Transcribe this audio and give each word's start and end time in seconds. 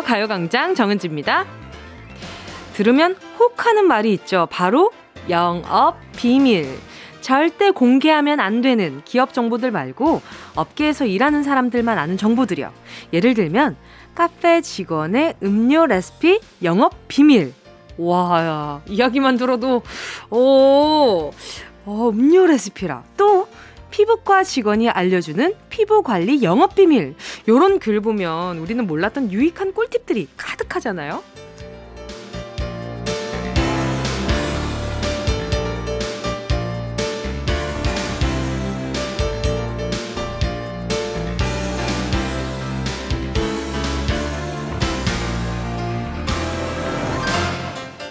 가요광장 0.00 0.74
정은지입니다. 0.74 1.46
들으면 2.74 3.16
혹 3.38 3.66
하는 3.66 3.86
말이 3.86 4.12
있죠. 4.14 4.46
바로 4.50 4.90
영업 5.28 5.96
비밀. 6.16 6.66
절대 7.20 7.70
공개하면 7.70 8.40
안 8.40 8.62
되는 8.62 9.02
기업 9.04 9.34
정보들 9.34 9.70
말고 9.70 10.22
업계에서 10.56 11.04
일하는 11.04 11.42
사람들만 11.42 11.98
아는 11.98 12.16
정보들이요. 12.16 12.72
예를 13.12 13.34
들면 13.34 13.76
카페 14.14 14.60
직원의 14.62 15.34
음료 15.42 15.86
레시피 15.86 16.40
영업 16.62 16.94
비밀. 17.08 17.52
와, 17.98 18.44
야, 18.44 18.82
이야기만 18.86 19.36
들어도 19.36 19.82
오, 20.30 21.30
어, 21.84 22.08
음료 22.10 22.46
레시피라. 22.46 23.04
또 23.16 23.46
피부과 23.90 24.42
직원이 24.44 24.88
알려주는 24.88 25.54
피부 25.68 26.02
관리 26.02 26.42
영업 26.42 26.74
비밀. 26.74 27.14
요런 27.48 27.78
글 27.78 28.00
보면 28.00 28.58
우리는 28.58 28.86
몰랐던 28.86 29.32
유익한 29.32 29.72
꿀팁들이 29.74 30.28
가득하잖아요. 30.36 31.22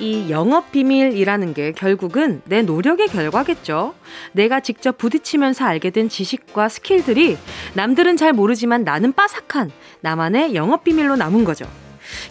이 0.10 0.32
영업 0.32 0.72
비밀이라는 0.72 1.54
게 1.54 1.72
결국은 1.72 2.42
내 2.46 2.64
노력의 2.64 3.10
결과겠죠. 3.10 3.94
내가 4.32 4.60
직접 4.60 4.98
부딪히면서 4.98 5.66
알게 5.66 5.92
된 5.92 6.10
지식과 6.10 6.68
스킬들이 6.68 7.38
남들은 7.76 8.18
잘 8.18 8.34
모르지만 8.34 8.84
나는 8.84 9.14
빠삭한 9.14 9.70
나만의 10.02 10.56
영업 10.56 10.84
비밀로 10.84 11.16
남은 11.16 11.44
거죠. 11.44 11.68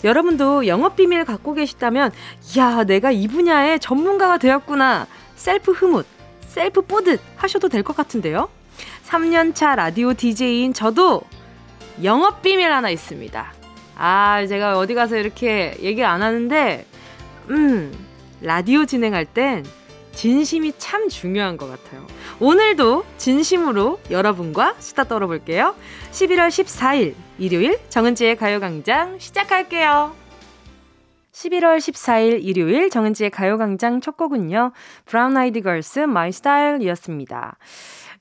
여러분도 0.02 0.66
영업 0.66 0.96
비밀 0.96 1.24
갖고 1.24 1.54
계시다면, 1.54 2.10
야, 2.56 2.82
내가 2.82 3.12
이 3.12 3.28
분야의 3.28 3.78
전문가가 3.78 4.38
되었구나. 4.38 5.06
셀프 5.36 5.70
흐뭇, 5.70 6.04
셀프 6.48 6.80
뿌듯 6.82 7.20
하셔도 7.36 7.68
될 7.68 7.84
것 7.84 7.94
같은데요. 7.96 8.48
3년차 9.06 9.76
라디오 9.76 10.14
DJ인 10.14 10.72
저도 10.72 11.22
영업 12.02 12.42
비밀 12.42 12.72
하나 12.72 12.90
있습니다. 12.90 13.52
아, 13.96 14.46
제가 14.48 14.78
어디 14.78 14.94
가서 14.94 15.16
이렇게 15.16 15.76
얘기를 15.80 16.08
안 16.08 16.22
하는데, 16.22 16.84
음, 17.50 17.92
라디오 18.40 18.84
진행할 18.84 19.24
땐 19.24 19.64
진심이 20.12 20.72
참 20.78 21.08
중요한 21.08 21.56
것 21.56 21.68
같아요. 21.68 22.04
오늘도 22.40 23.04
진심으로 23.18 24.00
여러분과 24.10 24.74
수다 24.78 25.04
떨어볼게요. 25.04 25.74
11월 26.10 26.48
14일 26.48 27.14
일요일 27.38 27.78
정은지의 27.88 28.36
가요광장 28.36 29.18
시작할게요. 29.18 30.14
11월 31.32 31.78
14일 31.78 32.40
일요일 32.42 32.90
정은지의 32.90 33.30
가요광장 33.30 34.00
첫 34.00 34.16
곡은요. 34.16 34.72
브라운 35.04 35.36
아이드 35.36 35.60
걸스 35.60 36.00
My 36.00 36.32
Style이었습니다. 36.32 37.56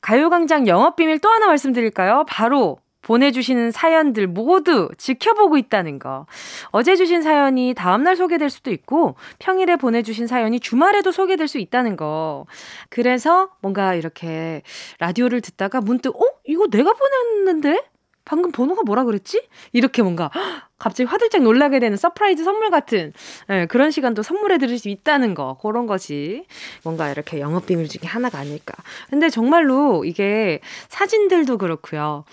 가요광장 0.02 0.68
영업비밀 0.68 1.18
또 1.20 1.30
하나 1.30 1.48
말씀드릴까요? 1.48 2.26
바로 2.28 2.78
보내주시는 3.08 3.72
사연들 3.72 4.28
모두 4.28 4.90
지켜보고 4.98 5.58
있다는 5.58 5.98
거. 5.98 6.26
어제 6.72 6.98
주신 6.98 7.22
사연이 7.22 7.74
다음날 7.74 8.18
소개될 8.18 8.50
수도 8.50 8.70
있고, 8.70 9.16
평일에 9.40 9.78
보내주신 9.78 10.28
사연이 10.28 10.60
주말에도 10.60 11.14
소개될 11.14 11.48
수 11.48 11.58
있다는 11.58 11.96
거. 11.96 12.46
그래서 12.90 13.50
뭔가 13.62 13.96
이렇게 13.96 14.62
라디오를 15.00 15.40
듣다가 15.40 15.80
문득, 15.80 16.16
어? 16.22 16.26
이거 16.44 16.68
내가 16.68 16.94
보냈는데? 16.94 17.80
방금 18.28 18.52
번호가 18.52 18.82
뭐라 18.84 19.06
그랬지? 19.06 19.48
이렇게 19.72 20.02
뭔가 20.02 20.30
갑자기 20.78 21.08
화들짝 21.10 21.44
놀라게 21.44 21.80
되는 21.80 21.96
surprise 21.96 22.44
선물 22.44 22.70
같은 22.70 23.14
네, 23.48 23.66
그런 23.68 23.90
시간도 23.90 24.22
선물해 24.22 24.58
드릴 24.58 24.78
수 24.78 24.90
있다는 24.90 25.34
거 25.34 25.58
그런 25.62 25.88
것이 25.88 26.46
뭔가 26.84 27.10
이렇게 27.10 27.40
영업 27.40 27.66
비밀 27.66 27.88
중에 27.88 28.06
하나가 28.06 28.38
아닐까. 28.38 28.74
근데 29.10 29.30
정말로 29.30 30.04
이게 30.04 30.60
사진들도 30.90 31.58
그렇고요. 31.58 32.26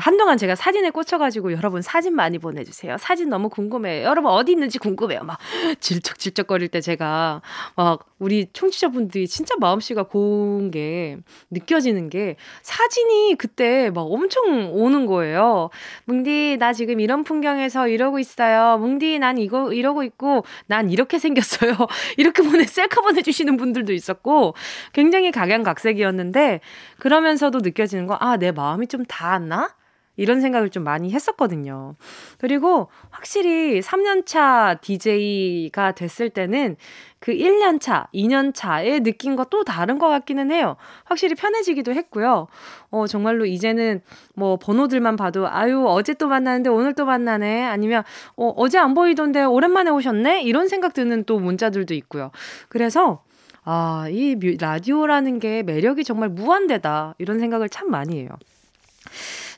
한동안 0.00 0.38
제가 0.38 0.54
사진에 0.54 0.90
꽂혀가지고 0.90 1.52
여러분 1.52 1.82
사진 1.82 2.14
많이 2.14 2.38
보내주세요. 2.38 2.96
사진 2.98 3.28
너무 3.28 3.48
궁금해요. 3.48 4.04
여러분 4.06 4.30
어디 4.32 4.52
있는지 4.52 4.78
궁금해요. 4.78 5.22
막 5.24 5.38
질척질척거릴 5.80 6.68
때 6.68 6.80
제가 6.80 7.42
막 7.76 8.06
우리 8.18 8.46
청취자분들이 8.52 9.26
진짜 9.28 9.54
마음씨가 9.58 10.04
고운 10.04 10.70
게 10.70 11.18
느껴지는 11.50 12.08
게 12.10 12.36
사진이 12.62 13.36
그때 13.38 13.90
막 13.90 14.02
엄청 14.02 14.72
오는 14.72 15.06
거예요. 15.06 15.70
뭉디 16.06 16.56
나 16.58 16.72
지금 16.72 17.00
이런 17.00 17.24
풍경에서 17.24 17.88
이러고 17.88 18.18
있어요. 18.18 18.78
뭉디 18.78 19.18
난 19.18 19.38
이거 19.38 19.72
이러고 19.72 20.02
있고 20.04 20.44
난 20.66 20.90
이렇게 20.90 21.18
생겼어요. 21.18 21.72
이렇게 22.16 22.42
보내 22.42 22.64
셀카 22.64 23.00
보내주시는 23.02 23.56
분들도 23.56 23.92
있었고 23.92 24.54
굉장히 24.92 25.30
각양각색이었는데 25.30 26.60
그러면서도 26.98 27.58
느껴지는 27.60 28.06
거 28.06 28.16
아 28.20 28.36
내 28.36 28.50
마음이 28.50 28.86
좀 28.86 29.04
닿았나? 29.04 29.74
이런 30.16 30.40
생각을 30.40 30.70
좀 30.70 30.84
많이 30.84 31.10
했었거든요. 31.10 31.94
그리고 32.38 32.88
확실히 33.10 33.80
3년차 33.80 34.80
DJ가 34.80 35.92
됐을 35.92 36.28
때는 36.30 36.76
그 37.18 37.32
1년차, 37.32 38.08
2년차의 38.12 39.02
느낌과 39.02 39.46
또 39.48 39.64
다른 39.64 39.98
것 39.98 40.08
같기는 40.08 40.50
해요. 40.50 40.76
확실히 41.04 41.34
편해지기도 41.34 41.94
했고요. 41.94 42.48
어, 42.90 43.06
정말로 43.06 43.46
이제는 43.46 44.02
뭐 44.34 44.56
번호들만 44.56 45.16
봐도 45.16 45.48
아유, 45.48 45.84
어제 45.86 46.14
또 46.14 46.28
만나는데 46.28 46.68
오늘 46.68 46.94
또 46.94 47.04
만나네. 47.04 47.64
아니면 47.64 48.02
어, 48.36 48.52
어제 48.56 48.78
안 48.78 48.94
보이던데 48.94 49.44
오랜만에 49.44 49.90
오셨네? 49.90 50.42
이런 50.42 50.68
생각 50.68 50.94
드는 50.94 51.24
또 51.24 51.38
문자들도 51.38 51.94
있고요. 51.94 52.32
그래서 52.68 53.22
아, 53.64 54.06
이 54.10 54.36
라디오라는 54.60 55.38
게 55.38 55.62
매력이 55.62 56.04
정말 56.04 56.28
무한대다. 56.28 57.14
이런 57.18 57.38
생각을 57.38 57.68
참 57.68 57.90
많이 57.90 58.18
해요. 58.18 58.28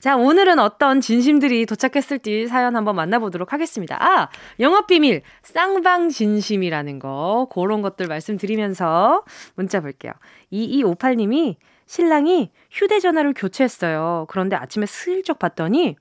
자, 0.05 0.19
오늘은 0.19 0.59
어떤 0.59 1.01
진심들이 1.01 1.65
도착했을지 1.65 2.47
사연 2.47 2.77
한번 2.77 2.95
만나보도록 2.95 3.55
하겠습니다. 3.55 3.97
아, 4.05 4.29
영업 4.61 4.87
비밀, 4.87 5.23
쌍방 5.43 6.11
진심이라는 6.11 6.99
거, 6.99 7.49
그런 7.51 7.81
것들 7.81 8.07
말씀드리면서 8.09 9.25
문자 9.55 9.81
볼게요. 9.81 10.13
2258님이 10.53 11.57
신랑이 11.87 12.51
휴대전화를 12.71 13.33
교체했어요. 13.33 14.27
그런데 14.29 14.57
아침에 14.57 14.85
슬쩍 14.85 15.39
봤더니, 15.39 15.97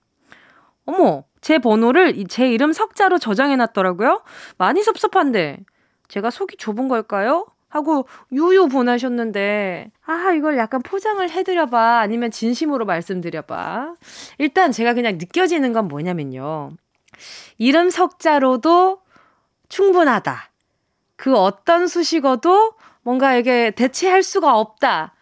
어머, 0.85 1.23
제 1.39 1.57
번호를 1.59 2.25
제 2.27 2.51
이름 2.51 2.73
석자로 2.73 3.19
저장해놨더라고요? 3.19 4.21
많이 4.57 4.83
섭섭한데, 4.83 5.59
제가 6.09 6.29
속이 6.29 6.57
좁은 6.57 6.89
걸까요? 6.89 7.45
하고 7.73 8.07
유유 8.31 8.67
보내셨는데 8.67 9.89
아 10.05 10.31
이걸 10.33 10.59
약간 10.59 10.83
포장을 10.83 11.27
해드려봐. 11.27 12.01
아니면 12.01 12.29
진심으로 12.29 12.85
말씀드려봐. 12.85 13.95
일단 14.37 14.71
제가 14.71 14.93
그냥 14.93 15.13
느껴지는 15.17 15.73
건 15.73 15.87
뭐냐면요. 15.87 16.69
이름 17.57 17.89
석자로도 17.89 19.01
충분하다. 19.69 20.51
그 21.15 21.35
어떤 21.35 21.87
수식어도 21.87 22.73
뭔가 23.01 23.35
이게 23.35 23.71
대체할 23.71 24.21
수가 24.21 24.55
없다. 24.55 25.15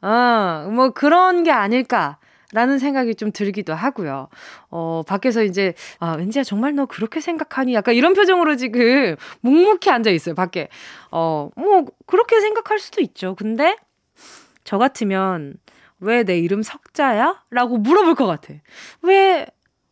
어뭐 0.00 0.92
그런 0.94 1.42
게 1.42 1.50
아닐까 1.50 2.17
라는 2.52 2.78
생각이 2.78 3.14
좀 3.14 3.30
들기도 3.32 3.74
하고요. 3.74 4.28
어, 4.70 5.02
밖에서 5.06 5.42
이제, 5.42 5.74
아, 6.00 6.14
은지야, 6.18 6.44
정말 6.44 6.74
너 6.74 6.86
그렇게 6.86 7.20
생각하니? 7.20 7.74
약간 7.74 7.94
이런 7.94 8.14
표정으로 8.14 8.56
지금 8.56 9.16
묵묵히 9.40 9.90
앉아 9.90 10.10
있어요, 10.10 10.34
밖에. 10.34 10.68
어, 11.10 11.50
뭐, 11.56 11.84
그렇게 12.06 12.40
생각할 12.40 12.78
수도 12.78 13.02
있죠. 13.02 13.34
근데, 13.34 13.76
저 14.64 14.78
같으면, 14.78 15.54
왜 16.00 16.22
내 16.24 16.38
이름 16.38 16.62
석자야? 16.62 17.42
라고 17.50 17.76
물어볼 17.78 18.14
것 18.14 18.26
같아. 18.26 18.54
왜, 19.02 19.46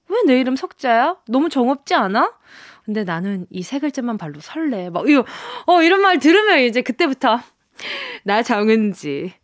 왜 0.09 0.23
내 0.27 0.39
이름 0.41 0.57
석자야? 0.57 1.17
너무 1.29 1.49
정없지 1.51 1.95
않아? 1.95 2.33
근데 2.85 3.03
나는 3.05 3.47
이 3.51 3.63
세 3.63 3.81
글자만 3.81 4.17
발로 4.17 4.41
설레. 4.41 4.91
막, 4.91 5.09
이거, 5.11 5.25
어, 5.67 5.83
이런 5.83 6.01
말 6.01 6.19
들으면 6.21 6.61
이제 6.61 6.81
그때부터, 6.83 7.41
나 8.25 8.43
정은지. 8.43 9.35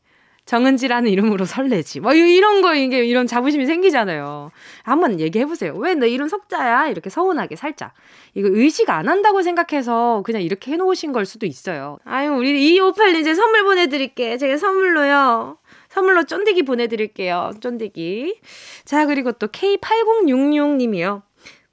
정은지라는 0.44 1.10
이름으로 1.10 1.44
설레지. 1.44 2.00
뭐 2.00 2.12
이런 2.14 2.62
거 2.62 2.74
이게 2.74 3.04
이런 3.04 3.26
자부심이 3.26 3.64
생기잖아요. 3.66 4.50
한번 4.82 5.20
얘기해 5.20 5.46
보세요. 5.46 5.74
왜 5.76 5.94
내 5.94 6.08
이름 6.08 6.26
석자야? 6.28 6.88
이렇게 6.88 7.10
서운하게 7.10 7.54
살짝. 7.56 7.92
이거 8.34 8.48
의식 8.50 8.90
안 8.90 9.08
한다고 9.08 9.42
생각해서 9.42 10.22
그냥 10.24 10.42
이렇게 10.42 10.72
해 10.72 10.76
놓으신 10.76 11.12
걸 11.12 11.26
수도 11.26 11.46
있어요. 11.46 11.98
아유, 12.04 12.32
우리 12.32 12.76
2258님 12.78 13.20
이제 13.20 13.34
선물 13.34 13.64
보내 13.64 13.86
드릴게. 13.86 14.36
제가 14.36 14.56
선물로요. 14.56 15.58
선물로 15.90 16.24
쫀디기 16.24 16.62
보내 16.62 16.88
드릴게요. 16.88 17.52
쫀디기. 17.60 18.40
자, 18.84 19.06
그리고 19.06 19.32
또 19.32 19.46
K8066 19.48 20.76
님이요. 20.76 21.22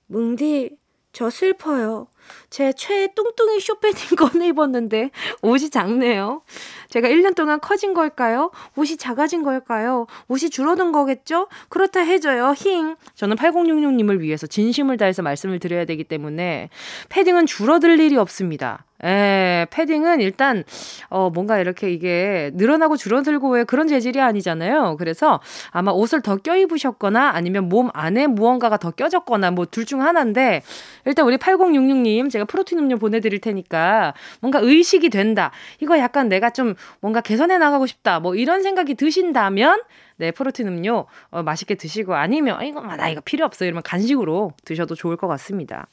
뭉디, 0.08 0.72
저 1.14 1.30
슬퍼요. 1.30 2.08
제 2.50 2.74
최애 2.74 3.10
뚱뚱이 3.16 3.60
쇼패딩 3.60 4.16
꺼내 4.18 4.48
입었는데 4.48 5.12
옷이 5.42 5.70
작네요. 5.70 6.42
제가 6.90 7.08
1년 7.08 7.36
동안 7.36 7.60
커진 7.60 7.94
걸까요? 7.94 8.52
옷이 8.76 8.98
작아진 8.98 9.44
걸까요? 9.44 10.08
옷이 10.28 10.50
줄어든 10.50 10.92
거겠죠? 10.92 11.48
그렇다 11.70 12.00
해줘요. 12.02 12.54
힝. 12.58 12.96
저는 13.16 13.36
8066님을 13.36 14.20
위해서 14.20 14.48
진심을 14.48 14.98
다해서 14.98 15.22
말씀을 15.22 15.60
드려야 15.60 15.86
되기 15.86 16.04
때문에 16.04 16.70
패딩은 17.10 17.46
줄어들 17.46 18.00
일이 18.00 18.18
없습니다. 18.18 18.86
에, 19.02 19.66
패딩은 19.72 20.20
일단, 20.20 20.66
어, 21.10 21.30
뭔가 21.30 21.58
이렇게 21.60 21.90
이게 21.90 22.52
늘어나고 22.56 22.98
줄어들고 22.98 23.50
왜 23.52 23.64
그런 23.64 23.88
재질이 23.88 24.20
아니잖아요. 24.20 24.98
그래서 24.98 25.40
아마 25.72 25.92
옷을 25.92 26.22
더 26.22 26.36
껴입으셨거나 26.36 27.30
아니면 27.30 27.70
몸 27.70 27.90
안에 27.94 28.28
무언가가 28.28 28.76
더 28.76 28.92
껴졌거나 28.92 29.52
뭐 29.52 29.66
둘 29.66 29.86
중 29.86 30.02
하나인데, 30.02 30.64
일단 31.06 31.26
우리 31.26 31.38
8066님, 31.38 32.30
제가 32.40 32.46
프로틴 32.46 32.80
음료 32.80 32.98
보내드릴 32.98 33.40
테니까 33.40 34.14
뭔가 34.40 34.60
의식이 34.60 35.10
된다. 35.10 35.52
이거 35.80 36.00
약간 36.00 36.30
내가 36.30 36.50
좀 36.50 36.76
뭔가 37.02 37.22
개선해 37.22 37.58
나가고 37.58 37.86
싶다. 37.86 38.20
뭐 38.20 38.36
이런 38.36 38.64
생각이 38.64 38.96
드신다면, 38.96 39.82
네, 40.18 40.32
프로틴 40.32 40.68
음료 40.68 41.06
어, 41.30 41.44
맛있게 41.44 41.76
드시고 41.76 42.16
아니면, 42.16 42.58
아, 42.58 42.64
이거, 42.64 42.82
나 42.82 43.10
이거 43.10 43.22
필요 43.22 43.46
없어. 43.46 43.66
이러면 43.66 43.84
간식으로 43.84 44.54
드셔도 44.64 44.96
좋을 44.96 45.18
것 45.18 45.28
같습니다. 45.28 45.88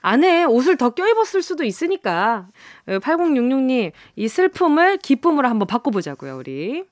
안에 0.00 0.44
옷을 0.44 0.76
더 0.76 0.90
껴입었을 0.90 1.42
수도 1.42 1.64
있으니까. 1.64 2.46
8066님 2.86 3.88
어, 3.88 3.92
이 4.16 4.28
슬픔을 4.28 4.98
기쁨으로 4.98 5.48
한번 5.48 5.66
바꿔보자고요 5.66 6.36
우리. 6.36 6.84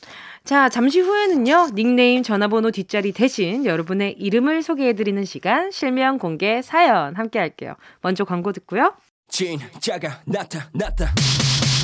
자 0.44 0.68
잠시 0.68 1.00
후에는요 1.00 1.70
닉네임 1.74 2.22
전화번호 2.22 2.70
뒷자리 2.70 3.12
대신 3.12 3.64
여러분의 3.64 4.12
이름을 4.18 4.62
소개해드리는 4.62 5.24
시간 5.24 5.70
실명 5.70 6.18
공개 6.18 6.62
사연 6.62 7.14
함께 7.16 7.38
할게요. 7.38 7.74
먼저 8.02 8.24
광고 8.24 8.52
듣고요. 8.52 8.94
진짜가 9.28 10.20
나타났다. 10.24 11.14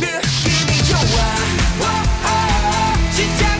느낌이 0.01 0.79
좋아. 0.89 1.53
진짜 3.13 3.52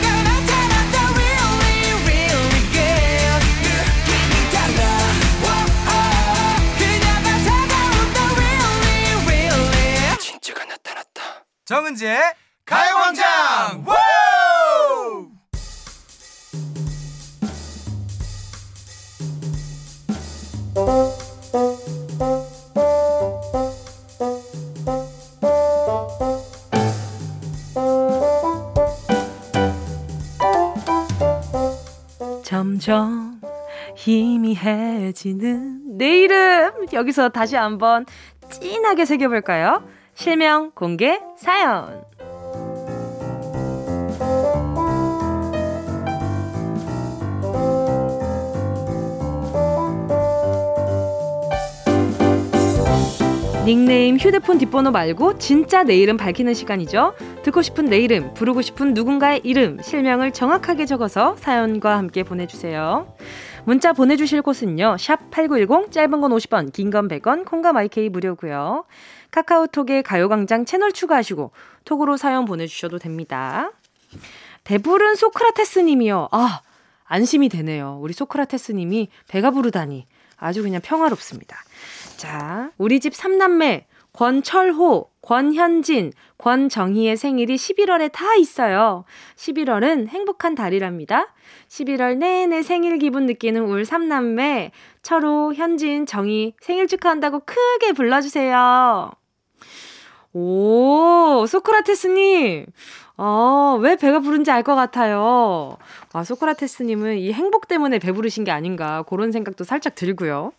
정은지의 11.65 12.19
가요광장! 12.65 13.85
점점 32.43 33.39
희미해지는 33.95 35.97
내 35.97 36.23
이름! 36.23 36.87
여기서 36.91 37.29
다시 37.29 37.55
한번 37.55 38.05
진하게 38.49 39.05
새겨볼까요? 39.05 39.87
실명 40.15 40.71
공개 40.71 41.19
사연. 41.37 42.03
닉네임, 53.65 54.17
휴대폰 54.17 54.57
뒷번호 54.57 54.91
말고 54.91 55.37
진짜 55.37 55.83
내 55.83 55.95
이름 55.95 56.17
밝히는 56.17 56.53
시간이죠. 56.53 57.13
듣고 57.43 57.61
싶은 57.61 57.85
내 57.85 57.97
이름, 57.99 58.33
부르고 58.33 58.61
싶은 58.61 58.93
누군가의 58.93 59.39
이름, 59.45 59.77
실명을 59.81 60.31
정확하게 60.31 60.85
적어서 60.85 61.35
사연과 61.37 61.97
함께 61.97 62.23
보내주세요. 62.23 63.07
문자 63.63 63.93
보내주실 63.93 64.41
곳은요. 64.41 64.97
샵 64.99 65.31
8910, 65.31 65.91
짧은 65.93 66.19
건 66.19 66.31
50원, 66.31 66.73
긴 66.73 66.89
건 66.91 67.07
100원, 67.07 67.45
콩과 67.45 67.71
마이케이 67.71 68.09
무료고요. 68.09 68.83
카카오톡에 69.33 70.03
가요광장 70.03 70.65
채널 70.65 70.91
추가하시고 70.91 71.51
톡으로 71.85 72.17
사연 72.17 72.45
보내주셔도 72.45 72.99
됩니다. 72.99 73.71
배부른 74.63 75.15
소크라테스 75.15 75.79
님이요. 75.79 76.29
아, 76.31 76.61
안심이 77.05 77.49
되네요. 77.49 77.97
우리 77.99 78.13
소크라테스 78.13 78.73
님이 78.73 79.09
배가 79.27 79.49
부르다니 79.49 80.05
아주 80.37 80.61
그냥 80.61 80.81
평화롭습니다. 80.81 81.57
자, 82.15 82.69
우리 82.77 82.99
집 82.99 83.13
3남매 83.13 83.85
권철호, 84.13 85.09
권현진, 85.23 86.13
권정희의 86.37 87.17
생일이 87.17 87.55
11월에 87.55 88.11
다 88.11 88.35
있어요. 88.35 89.05
11월은 89.35 90.09
행복한 90.09 90.53
달이랍니다. 90.53 91.33
11월 91.69 92.17
내내 92.17 92.61
생일 92.61 92.99
기분 92.99 93.25
느끼는 93.25 93.63
울 93.63 93.81
3남매, 93.81 94.69
철호, 95.01 95.53
현진, 95.55 96.05
정희 96.05 96.53
생일 96.61 96.87
축하한다고 96.87 97.41
크게 97.45 97.93
불러주세요. 97.93 99.11
오, 100.33 101.45
소크라테스님. 101.47 102.65
어, 103.17 103.77
왜 103.81 103.95
배가 103.95 104.19
부른지 104.19 104.49
알 104.51 104.63
것 104.63 104.75
같아요. 104.75 105.77
아, 106.13 106.23
소크라테스님은 106.23 107.17
이 107.19 107.31
행복 107.31 107.67
때문에 107.67 107.99
배부르신 107.99 108.43
게 108.43 108.51
아닌가, 108.51 109.03
그런 109.03 109.31
생각도 109.31 109.63
살짝 109.63 109.93
들고요. 109.95 110.51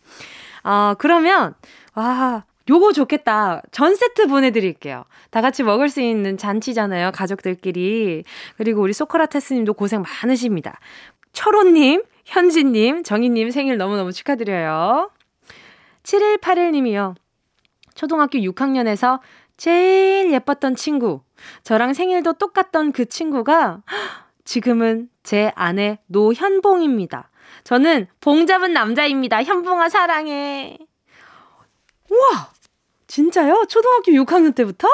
아, 0.63 0.95
그러면, 0.99 1.55
와, 1.95 2.45
요거 2.71 2.93
좋겠다. 2.93 3.63
전 3.73 3.95
세트 3.95 4.29
보내드릴게요. 4.29 5.05
다 5.31 5.41
같이 5.43 5.63
먹을 5.63 5.89
수 5.89 6.01
있는 6.01 6.39
잔치잖아요. 6.39 7.11
가족들끼리. 7.13 8.25
그리고 8.57 8.81
우리 8.81 8.93
소크라테스님도 8.93 9.75
고생 9.75 10.03
많으십니다. 10.03 10.79
철호님, 11.33 12.05
현진님, 12.25 13.03
정희님 13.03 13.51
생일 13.51 13.77
너무너무 13.77 14.13
축하드려요. 14.13 15.11
7181님이요. 16.05 17.15
초등학교 17.95 18.39
6학년에서 18.39 19.21
제일 19.57 20.33
예뻤던 20.33 20.77
친구, 20.77 21.23
저랑 21.63 21.95
생일도 21.95 22.35
똑같던 22.35 22.93
그 22.93 23.07
친구가 23.07 23.83
지금은 24.45 25.09
제 25.23 25.53
아내 25.55 25.99
노현봉입니다. 26.07 27.31
저는 27.65 28.09
봉 28.21 28.47
잡은 28.47 28.73
남자입니다. 28.73 29.43
현봉아 29.43 29.89
사랑해. 29.89 30.79
우와! 32.11 32.54
진짜요? 33.15 33.67
초등학교 33.69 34.11
6학년 34.11 34.57
때부터? 34.57 34.89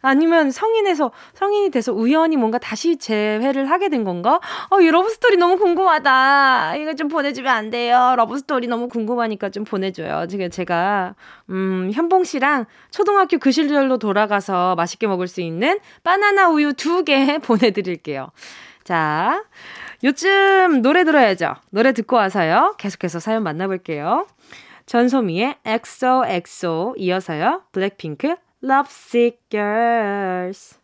아니면 0.00 0.50
성인에서, 0.50 1.12
성인이 1.34 1.70
돼서 1.70 1.92
우연히 1.92 2.36
뭔가 2.36 2.58
다시 2.58 2.96
재회를 2.96 3.70
하게 3.70 3.88
된 3.90 4.02
건가? 4.02 4.40
어, 4.70 4.80
이 4.80 4.90
러브 4.90 5.08
스토리 5.08 5.36
너무 5.36 5.56
궁금하다. 5.56 6.74
이거 6.74 6.94
좀 6.94 7.06
보내주면 7.06 7.54
안 7.54 7.70
돼요. 7.70 8.14
러브 8.16 8.38
스토리 8.38 8.66
너무 8.66 8.88
궁금하니까 8.88 9.50
좀 9.50 9.62
보내줘요. 9.62 10.26
지금 10.26 10.50
제가, 10.50 11.14
음, 11.50 11.92
현봉 11.94 12.24
씨랑 12.24 12.64
초등학교 12.90 13.38
그 13.38 13.52
시절로 13.52 13.98
돌아가서 13.98 14.74
맛있게 14.74 15.06
먹을 15.06 15.28
수 15.28 15.40
있는 15.40 15.78
바나나 16.02 16.48
우유 16.48 16.72
두 16.72 17.04
개 17.04 17.38
보내드릴게요. 17.38 18.32
자, 18.82 19.44
요즘 20.02 20.82
노래 20.82 21.04
들어야죠. 21.04 21.54
노래 21.70 21.92
듣고 21.92 22.16
와서요. 22.16 22.74
계속해서 22.78 23.20
사연 23.20 23.44
만나볼게요. 23.44 24.26
전소미의 24.86 25.56
XOXO 25.64 26.94
이어서요. 26.96 27.62
블랙핑크 27.72 28.36
Lovesick 28.62 29.38
Girls 29.50 30.78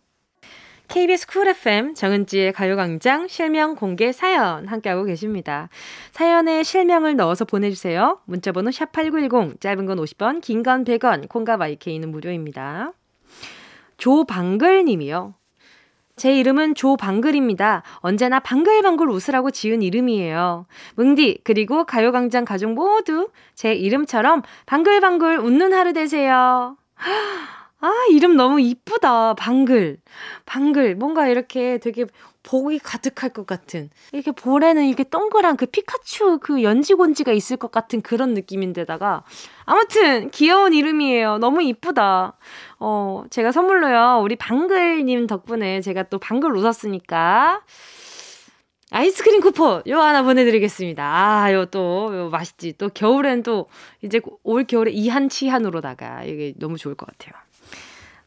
KBS 0.88 1.26
쿨 1.28 1.46
FM 1.46 1.94
정은지의 1.94 2.52
가요광장 2.52 3.28
실명 3.28 3.76
공개 3.76 4.10
사연 4.10 4.66
함께하고 4.66 5.04
계십니다. 5.04 5.68
사연에 6.10 6.64
실명을 6.64 7.14
넣어서 7.14 7.44
보내주세요. 7.44 8.18
문자번호 8.24 8.70
샵8910 8.70 9.60
짧은 9.60 9.86
건 9.86 9.98
50원 9.98 10.40
긴 10.40 10.64
건 10.64 10.84
100원 10.84 11.28
콩과 11.28 11.58
마이케이는 11.58 12.10
무료입니다. 12.10 12.92
조방글 13.98 14.84
님이요. 14.86 15.34
제 16.20 16.36
이름은 16.36 16.74
조방글입니다. 16.74 17.82
언제나 18.00 18.40
방글방글 18.40 19.08
웃으라고 19.08 19.50
지은 19.50 19.80
이름이에요. 19.80 20.66
뭉디, 20.96 21.38
그리고 21.44 21.84
가요광장 21.84 22.44
가족 22.44 22.74
모두 22.74 23.30
제 23.54 23.72
이름처럼 23.72 24.42
방글방글 24.66 25.38
웃는 25.38 25.72
하루 25.72 25.94
되세요. 25.94 26.76
아, 27.82 27.90
이름 28.10 28.36
너무 28.36 28.60
이쁘다. 28.60 29.34
방글. 29.34 29.98
방글. 30.44 30.96
뭔가 30.96 31.28
이렇게 31.28 31.78
되게 31.78 32.04
복이 32.42 32.78
가득할 32.78 33.30
것 33.30 33.46
같은. 33.46 33.88
이렇게 34.12 34.32
볼에는 34.32 34.84
이렇게 34.84 35.04
동그란 35.04 35.56
그 35.56 35.64
피카츄 35.66 36.38
그 36.40 36.62
연지곤지가 36.62 37.32
있을 37.32 37.56
것 37.56 37.70
같은 37.70 38.02
그런 38.02 38.34
느낌인데다가. 38.34 39.24
아무튼, 39.64 40.30
귀여운 40.30 40.74
이름이에요. 40.74 41.38
너무 41.38 41.62
이쁘다. 41.62 42.36
어, 42.80 43.24
제가 43.30 43.50
선물로요. 43.52 44.20
우리 44.22 44.36
방글님 44.36 45.26
덕분에 45.26 45.80
제가 45.80 46.04
또 46.04 46.18
방글 46.18 46.54
웃었으니까. 46.54 47.62
아이스크림 48.92 49.40
쿠폰 49.40 49.82
요 49.86 50.00
하나 50.00 50.22
보내드리겠습니다. 50.22 51.02
아, 51.04 51.52
요 51.54 51.64
또, 51.66 52.10
요 52.14 52.28
맛있지. 52.28 52.74
또 52.76 52.88
겨울엔 52.90 53.42
또 53.42 53.68
이제 54.02 54.20
올 54.42 54.64
겨울에 54.64 54.90
이한 54.90 55.28
치한으로다가 55.28 56.24
이게 56.24 56.52
너무 56.58 56.76
좋을 56.76 56.94
것 56.96 57.06
같아요. 57.06 57.40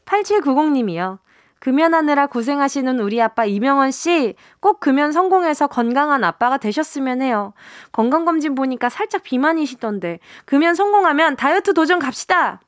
8790님이요. 0.04 1.18
금연하느라 1.60 2.26
고생하시는 2.26 3.00
우리 3.00 3.22
아빠 3.22 3.46
이명원 3.46 3.90
씨, 3.90 4.34
꼭 4.60 4.80
금연 4.80 5.12
성공해서 5.12 5.66
건강한 5.66 6.22
아빠가 6.22 6.58
되셨으면 6.58 7.22
해요. 7.22 7.54
건강검진 7.90 8.54
보니까 8.54 8.90
살짝 8.90 9.22
비만이시던데, 9.22 10.18
금연 10.44 10.74
성공하면 10.74 11.36
다이어트 11.36 11.72
도전 11.72 11.98
갑시다! 11.98 12.60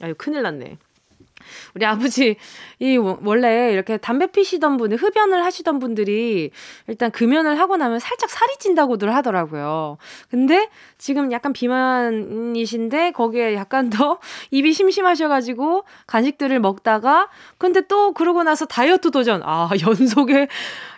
아유, 0.00 0.14
큰일 0.16 0.42
났네. 0.42 0.78
우리 1.74 1.84
아버지 1.86 2.36
이 2.78 2.96
원래 2.96 3.72
이렇게 3.72 3.96
담배 3.96 4.26
피시던 4.26 4.76
분들 4.76 4.98
흡연을 4.98 5.44
하시던 5.44 5.78
분들이 5.78 6.50
일단 6.86 7.10
금연을 7.10 7.58
하고 7.58 7.76
나면 7.76 7.98
살짝 7.98 8.30
살이 8.30 8.56
찐다고들 8.58 9.14
하더라고요. 9.14 9.98
근데 10.30 10.68
지금 10.98 11.32
약간 11.32 11.52
비만이신데 11.52 13.12
거기에 13.12 13.54
약간 13.54 13.90
더 13.90 14.18
입이 14.50 14.72
심심하셔가지고 14.72 15.84
간식들을 16.06 16.58
먹다가 16.60 17.28
근데 17.58 17.80
또 17.82 18.12
그러고 18.12 18.42
나서 18.42 18.66
다이어트 18.66 19.10
도전. 19.10 19.42
아 19.44 19.70
연속에 19.86 20.48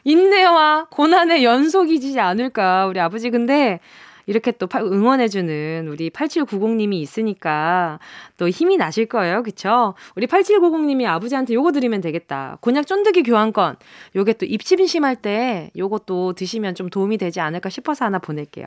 인내와 0.05 0.87
고난의 0.91 1.45
연속이지 1.45 2.19
않을까 2.19 2.87
우리 2.87 3.01
아버지. 3.01 3.31
근데 3.31 3.81
이렇게 4.27 4.53
또 4.53 4.69
응원해주는 4.75 5.89
우리 5.89 6.11
8790님이 6.11 6.95
있으니까 6.95 7.99
또 8.37 8.49
힘이 8.49 8.77
나실 8.77 9.07
거예요. 9.07 9.43
그쵸? 9.43 9.95
우리 10.17 10.27
8790님이 10.27 11.07
아버지한테 11.07 11.55
요거 11.55 11.73
드리면 11.73 12.01
되겠다. 12.01 12.59
곤약 12.61 12.87
쫀득이 12.87 13.23
교환권. 13.23 13.77
요게 14.17 14.35
또 14.35 14.47
입심심할 14.47 15.17
때 15.17 15.71
요것도 15.77 16.35
드시면 16.35 16.75
좀 16.75 16.91
도움이 16.91 17.19
되지 17.19 17.41
않을까 17.41 17.69
싶어서 17.69 18.05
하나 18.05 18.19
보낼게요. 18.19 18.67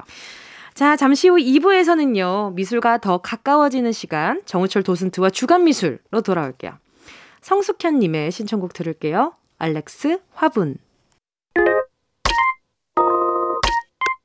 자, 0.73 0.95
잠시 0.95 1.29
후 1.29 1.35
2부에서는요, 1.35 2.53
미술과 2.55 2.97
더 2.97 3.19
가까워지는 3.19 3.91
시간, 3.91 4.41
정우철 4.45 4.81
도슨트와 4.81 5.29
주간 5.29 5.65
미술로 5.65 6.21
돌아올게요. 6.25 6.73
성숙현님의 7.41 8.31
신청곡 8.31 8.73
들을게요. 8.73 9.33
알렉스 9.59 10.19
화분. 10.33 10.77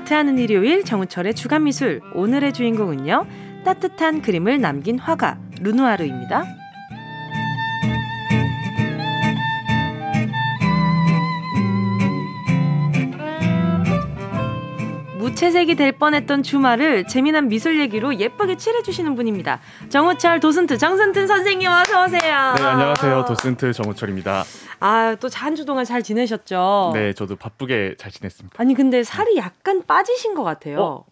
아트하는 0.00 0.38
일요일 0.38 0.84
정우철의 0.84 1.34
주간미술 1.34 2.00
오늘의 2.14 2.52
주인공은요 2.52 3.26
따뜻한 3.64 4.22
그림을 4.22 4.60
남긴 4.60 4.98
화가 4.98 5.38
루누아르입니다. 5.60 6.59
채색이 15.40 15.74
될 15.76 15.92
뻔했던 15.92 16.42
주말을 16.42 17.06
재미난 17.06 17.48
미술 17.48 17.80
얘기로 17.80 18.16
예쁘게 18.18 18.58
칠해주시는 18.58 19.14
분입니다. 19.14 19.60
정우철 19.88 20.38
도슨트 20.38 20.76
정선튼 20.76 21.26
선생님 21.26 21.66
어서 21.66 22.04
오세요. 22.04 22.52
네 22.58 22.62
안녕하세요 22.62 23.24
도슨트 23.24 23.72
정우철입니다. 23.72 24.44
아또 24.80 25.28
한 25.34 25.56
주 25.56 25.64
동안 25.64 25.86
잘 25.86 26.02
지내셨죠? 26.02 26.90
네 26.92 27.14
저도 27.14 27.36
바쁘게 27.36 27.94
잘 27.98 28.10
지냈습니다. 28.12 28.54
아니 28.60 28.74
근데 28.74 29.02
살이 29.02 29.38
약간 29.38 29.82
빠지신 29.86 30.34
것 30.34 30.44
같아요. 30.44 30.78
어? 30.78 31.04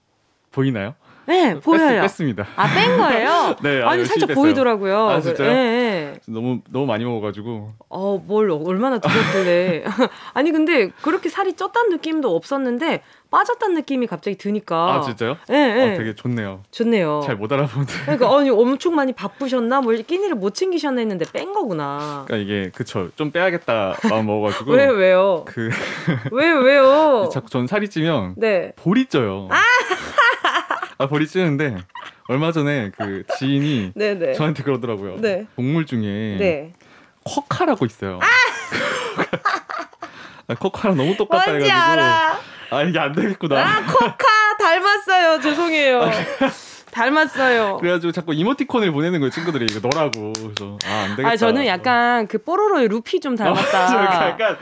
보이나요? 0.52 0.94
네, 1.28 1.60
보여요. 1.60 2.00
뺐, 2.00 2.08
습니다 2.08 2.46
아, 2.56 2.66
뺀 2.74 2.96
거예요? 2.96 3.54
네, 3.62 3.82
아, 3.82 3.94
니 3.94 4.04
살짝 4.06 4.28
뺐어요. 4.28 4.42
보이더라고요. 4.42 5.08
아, 5.10 5.20
진짜요? 5.20 5.48
네, 5.48 5.54
네. 5.54 6.14
너무 6.26 6.60
너무 6.70 6.86
많이 6.86 7.04
먹어가지고. 7.04 7.72
어, 7.90 8.22
뭘 8.26 8.50
얼마나 8.50 8.98
드셨길래? 8.98 9.84
아니 10.34 10.52
근데 10.52 10.90
그렇게 11.02 11.28
살이 11.28 11.52
쪘다는 11.52 11.90
느낌도 11.90 12.34
없었는데 12.34 13.02
빠졌다는 13.30 13.74
느낌이 13.74 14.06
갑자기 14.06 14.38
드니까. 14.38 14.94
아 14.94 15.00
진짜요? 15.02 15.36
네, 15.48 15.74
네. 15.74 15.94
아, 15.94 15.98
되게 15.98 16.14
좋네요. 16.14 16.62
좋네요. 16.70 17.20
잘 17.24 17.36
못 17.36 17.52
알아보는데. 17.52 17.92
그러니까 18.06 18.26
아니 18.38 18.48
엄청 18.48 18.94
많이 18.94 19.12
바쁘셨나? 19.12 19.82
뭐 19.82 19.92
끼니를 19.92 20.34
못 20.34 20.54
챙기셨나 20.54 21.00
했는데 21.00 21.26
뺀 21.30 21.52
거구나. 21.52 22.24
그러니까 22.26 22.36
이게 22.36 22.70
그쵸 22.74 23.10
좀 23.16 23.30
빼야겠다 23.30 23.96
마음 24.08 24.26
먹어가지고. 24.26 24.72
왜 24.72 24.86
왜요? 24.86 25.44
그. 25.46 25.68
왜 26.32 26.50
왜요? 26.50 27.28
자꾸 27.30 27.50
전 27.50 27.66
살이 27.66 27.90
찌면. 27.90 28.34
네. 28.38 28.72
볼이 28.76 29.06
쪄요. 29.06 29.48
아! 29.50 29.58
아 30.98 31.06
볼이 31.06 31.26
찌는데 31.26 31.76
얼마 32.28 32.52
전에 32.52 32.90
그 32.96 33.22
지인이 33.38 33.92
네네. 33.94 34.32
저한테 34.34 34.62
그러더라고요. 34.64 35.16
네. 35.20 35.46
동물 35.56 35.86
중에 35.86 36.36
네. 36.38 36.72
쿼카라고 37.24 37.86
있어요. 37.86 38.18
아! 38.22 38.26
쿼카랑 40.58 40.96
너무 40.96 41.16
똑같다 41.16 41.52
해가지고. 41.52 41.76
알아. 41.76 42.38
아 42.70 42.82
이게 42.82 42.98
안 42.98 43.12
되겠구나. 43.12 43.58
아 43.60 43.86
쿼카 43.86 44.56
닮았어요. 44.58 45.40
죄송해요. 45.40 46.02
아, 46.02 46.10
닮았어요. 46.90 47.76
그래가지고 47.78 48.12
자꾸 48.12 48.34
이모티콘을 48.34 48.90
보내는 48.92 49.20
거예요 49.20 49.30
친구들이 49.30 49.66
이거 49.70 49.86
너라고 49.88 50.32
그래서 50.32 50.78
아 50.86 51.02
안 51.04 51.10
되겠다. 51.10 51.28
아 51.28 51.36
저는 51.36 51.66
약간 51.66 52.26
그 52.26 52.38
뽀로로의 52.38 52.88
루피 52.88 53.20
좀 53.20 53.36
닮았다. 53.36 53.78
아, 53.78 54.28
약간 54.30 54.56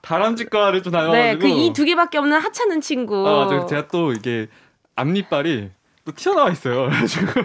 다람쥐과를 0.00 0.82
좀 0.82 0.92
닮아가지고. 0.92 1.22
네, 1.22 1.36
그 1.38 1.48
이 1.48 1.72
두 1.72 1.84
개밖에 1.84 2.18
없는 2.18 2.38
하찮은 2.38 2.80
친구. 2.80 3.26
아 3.28 3.44
맞아요. 3.46 3.66
제가 3.66 3.88
또 3.88 4.12
이게 4.12 4.46
앞니빨이 4.96 5.70
또 6.04 6.12
튀어나와 6.12 6.50
있어요. 6.50 6.86
그래가지고 6.90 7.42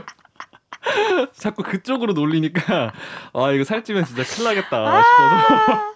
자꾸 1.33 1.63
그쪽으로 1.63 2.13
놀리니까 2.13 2.93
아 3.33 3.51
이거 3.51 3.63
살찌면 3.63 4.05
진짜 4.05 4.23
큰일 4.23 4.45
나겠다 4.45 4.77
아~ 4.77 5.01
싶어서 5.03 5.89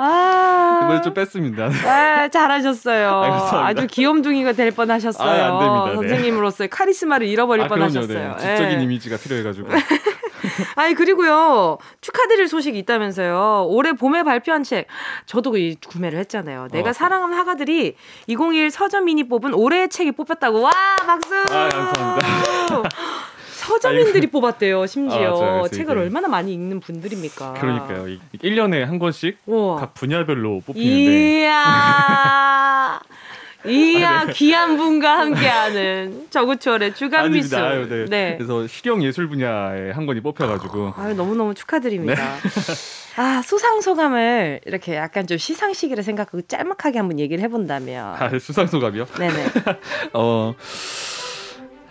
아. 0.00 0.80
이번에 0.84 1.02
좀 1.02 1.12
뺐습니다. 1.12 1.64
아, 1.66 2.28
잘하셨어요. 2.28 3.08
아, 3.10 3.74
주 3.74 3.86
귀염둥이가 3.88 4.52
될 4.52 4.70
뻔하셨어요. 4.70 5.28
아, 5.28 5.32
안 5.32 5.58
됩니다. 5.58 5.86
네. 5.88 5.94
선생님으로서의 5.96 6.70
카리스마를 6.70 7.26
잃어버릴 7.26 7.64
아, 7.64 7.68
뻔하셨어요. 7.68 8.36
네. 8.36 8.38
지적인 8.38 8.78
네. 8.78 8.84
이미지가 8.84 9.16
필요해가지고. 9.16 9.68
아니 10.76 10.94
그리고요 10.94 11.78
축하드릴 12.00 12.48
소식이 12.48 12.78
있다면서요. 12.78 13.66
올해 13.68 13.92
봄에 13.92 14.22
발표한 14.22 14.62
책 14.64 14.86
저도 15.26 15.56
이 15.56 15.76
구매를 15.86 16.18
했잖아요. 16.20 16.68
내가 16.72 16.90
어. 16.90 16.92
사랑하는 16.92 17.36
화가들이 17.36 17.96
2021 18.26 18.70
서점 18.70 19.06
미니 19.06 19.24
뽑은 19.28 19.54
올해의 19.54 19.88
책이 19.88 20.12
뽑혔다고. 20.12 20.60
와 20.60 20.70
박수. 21.04 21.34
아 21.34 21.68
감사합니다. 21.68 22.88
서점인들이 23.68 24.28
아, 24.28 24.30
뽑았대요, 24.30 24.86
심지어. 24.86 25.64
아, 25.64 25.68
책을 25.68 25.98
얼마나 25.98 26.26
많이 26.28 26.54
읽는 26.54 26.80
분들입니까? 26.80 27.54
그러니까요. 27.54 28.18
1년에 28.42 28.84
한 28.84 28.98
권씩 28.98 29.38
우와. 29.46 29.76
각 29.76 29.94
분야별로 29.94 30.62
뽑히는데. 30.64 31.40
이야. 31.42 33.00
이야 33.66 34.26
귀한 34.26 34.76
분과 34.76 35.18
함께하는 35.18 36.28
저구철의 36.30 36.94
주간. 36.94 37.24
아유, 37.24 37.88
네. 37.88 38.04
네. 38.08 38.34
그래서 38.36 38.66
실용 38.68 39.02
예술 39.02 39.28
분야에 39.28 39.90
한 39.90 40.06
권이 40.06 40.20
뽑혀가지고. 40.20 40.94
아유 40.96 41.14
너무 41.14 41.34
너무 41.34 41.54
축하드립니다. 41.54 42.14
네. 42.14 43.20
아 43.20 43.42
수상 43.42 43.80
소감을 43.80 44.60
이렇게 44.64 44.94
약간 44.94 45.26
좀 45.26 45.38
시상식이라 45.38 46.02
생각하고 46.02 46.42
짤막하게 46.42 46.98
한번 46.98 47.18
얘기를 47.18 47.42
해본다면. 47.42 48.14
아 48.16 48.38
수상 48.38 48.68
소감이요? 48.68 49.06
네네. 49.18 49.46
어. 50.14 50.54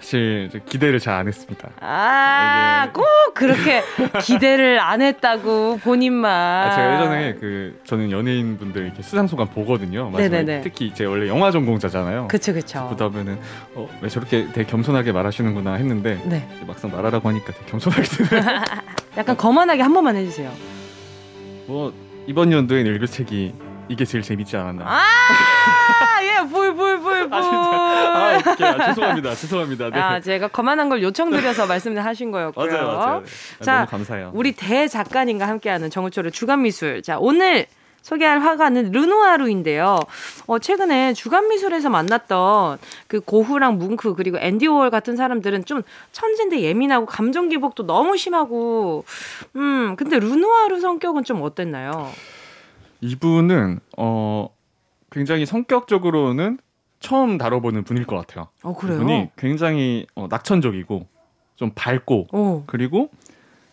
사실 0.07 0.49
기대를 0.65 0.99
잘 1.01 1.17
안 1.17 1.27
했습니다. 1.27 1.69
아, 1.81 2.89
꼭 2.93 3.03
그렇게 3.33 3.81
기대를 4.23 4.79
안 4.79 5.01
했다고 5.01 5.79
본인만. 5.83 6.31
아, 6.31 6.75
제가 6.75 6.93
예전에 6.95 7.33
그 7.39 7.81
저는 7.85 8.11
연예인 8.11 8.57
분들 8.57 8.85
이렇게 8.85 9.01
수상 9.01 9.25
소감 9.27 9.47
보거든요. 9.49 10.11
네네네. 10.15 10.61
특히 10.61 10.93
제 10.93 11.03
원래 11.05 11.27
영화 11.27 11.49
전공자잖아요. 11.51 12.27
그렇죠, 12.27 12.53
그렇죠. 12.53 12.87
보다 12.87 13.09
보면은 13.09 13.39
어, 13.73 13.89
왜 13.99 14.07
저렇게 14.09 14.47
되게 14.53 14.63
겸손하게 14.69 15.11
말하시는구나 15.11 15.73
했는데 15.73 16.21
네. 16.25 16.47
막상 16.67 16.91
말하라고 16.91 17.27
하니까 17.29 17.51
되게 17.51 17.65
겸손하게 17.65 18.03
되네요. 18.03 18.61
약간 19.17 19.35
거만하게 19.35 19.81
한 19.81 19.93
번만 19.93 20.15
해주세요. 20.15 20.51
뭐 21.65 21.91
이번 22.27 22.51
연도엔 22.53 22.85
읽을 22.85 23.07
책이 23.07 23.53
이게 23.89 24.03
제일 24.05 24.21
재밌지 24.21 24.55
않았나. 24.57 24.83
아, 24.85 26.23
예, 26.23 26.47
불, 26.49 26.75
불, 26.75 26.99
불, 26.99 27.29
불. 27.29 27.33
아, 27.33 27.41
진짜. 27.41 27.57
아, 27.57 28.37
어떡해. 28.37 28.69
아, 28.69 28.85
죄송합니다. 28.87 29.35
죄송합니다. 29.35 29.89
네. 29.89 29.99
아, 29.99 30.19
제가 30.19 30.49
거만한 30.49 30.89
걸 30.89 31.01
요청드려서 31.01 31.67
말씀을 31.67 32.03
하신 32.03 32.31
거였고요. 32.31 32.71
맞아요, 32.71 32.87
맞아요. 32.87 33.23
아, 33.59 33.63
자, 33.63 33.75
너무 33.75 33.87
감사해요. 33.87 34.31
우리 34.33 34.51
대 34.53 34.87
작가님과 34.87 35.47
함께하는 35.47 35.89
정우철의 35.89 36.31
주간 36.31 36.63
미술. 36.63 37.01
자, 37.01 37.17
오늘 37.19 37.65
소개할 38.01 38.39
화가는 38.39 38.91
르누아루인데요. 38.91 39.99
어, 40.45 40.59
최근에 40.59 41.13
주간미술에서 41.13 41.89
만났던 41.89 42.77
그 43.07 43.19
고흐랑 43.19 43.77
뭉크 43.79 44.15
그리고 44.15 44.37
앤디 44.37 44.67
오월 44.67 44.91
같은 44.91 45.17
사람들은 45.17 45.65
좀 45.65 45.81
천진데 46.13 46.61
예민하고 46.61 47.05
감정 47.05 47.49
기복도 47.49 47.85
너무 47.85 48.15
심하고 48.15 49.03
음 49.57 49.95
근데 49.97 50.19
르누아루 50.19 50.79
성격은 50.79 51.25
좀 51.25 51.41
어땠나요? 51.41 52.09
이분은 53.01 53.79
어 53.97 54.49
굉장히 55.11 55.45
성격적으로는 55.45 56.59
처음 56.99 57.37
다뤄보는 57.37 57.83
분일 57.83 58.05
것 58.05 58.15
같아요. 58.15 58.47
어 58.63 58.75
그래요? 58.75 58.97
분이 58.97 59.29
굉장히 59.37 60.07
어, 60.15 60.27
낙천적이고 60.29 61.07
좀 61.55 61.71
밝고 61.75 62.27
어. 62.31 62.63
그리고 62.67 63.09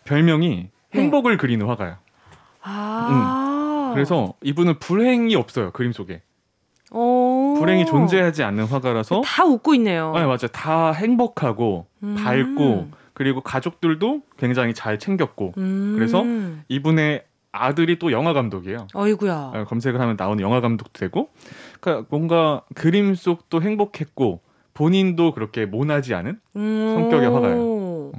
별명이 0.05 0.49
네. 0.49 0.69
행복을 0.93 1.37
그리는 1.37 1.65
화가요. 1.65 1.97
아. 2.61 3.89
음. 3.89 3.93
그래서 3.93 4.33
이분은 4.41 4.79
불행이 4.79 5.35
없어요 5.35 5.71
그림 5.71 5.91
속에. 5.91 6.21
불행이 7.57 7.85
존재하지 7.85 8.43
않는 8.43 8.65
화가라서 8.65 9.21
다 9.25 9.45
웃고 9.45 9.73
있네요. 9.75 10.11
네 10.13 10.21
맞아요. 10.21 10.47
다 10.51 10.91
행복하고 10.91 11.87
음. 12.03 12.15
밝고 12.15 12.89
그리고 13.13 13.41
가족들도 13.41 14.21
굉장히 14.37 14.73
잘 14.73 14.99
챙겼고 14.99 15.53
음. 15.57 15.93
그래서 15.95 16.23
이분의 16.67 17.23
아들이 17.63 17.97
또 17.99 18.11
영화 18.11 18.33
감독이에요. 18.33 18.87
어이구야. 18.93 19.51
어, 19.53 19.65
검색을 19.67 19.99
하면 19.99 20.15
나오는 20.17 20.41
영화 20.43 20.61
감독도 20.61 20.99
되고, 20.99 21.29
그러니까 21.79 22.07
뭔가 22.09 22.61
그림 22.73 23.15
속도 23.15 23.61
행복했고 23.61 24.41
본인도 24.73 25.33
그렇게 25.33 25.65
모나지 25.65 26.13
않은 26.13 26.39
음~ 26.55 26.93
성격의 26.95 27.29
화가예요. 27.29 27.57
어. 27.57 28.11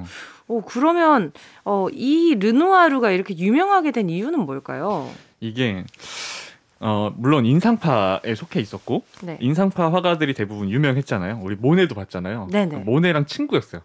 오, 0.48 0.60
그러면 0.62 1.32
어, 1.64 1.88
이 1.92 2.36
르누아르가 2.38 3.10
이렇게 3.10 3.36
유명하게 3.36 3.90
된 3.90 4.08
이유는 4.08 4.40
뭘까요? 4.40 5.08
이게 5.40 5.84
어, 6.80 7.12
물론 7.16 7.46
인상파에 7.46 8.34
속해 8.34 8.60
있었고 8.60 9.02
네. 9.22 9.38
인상파 9.40 9.92
화가들이 9.92 10.34
대부분 10.34 10.70
유명했잖아요. 10.70 11.40
우리 11.42 11.56
모네도 11.56 11.94
봤잖아요. 11.94 12.48
네네. 12.52 12.76
모네랑 12.78 13.26
친구였어요. 13.26 13.82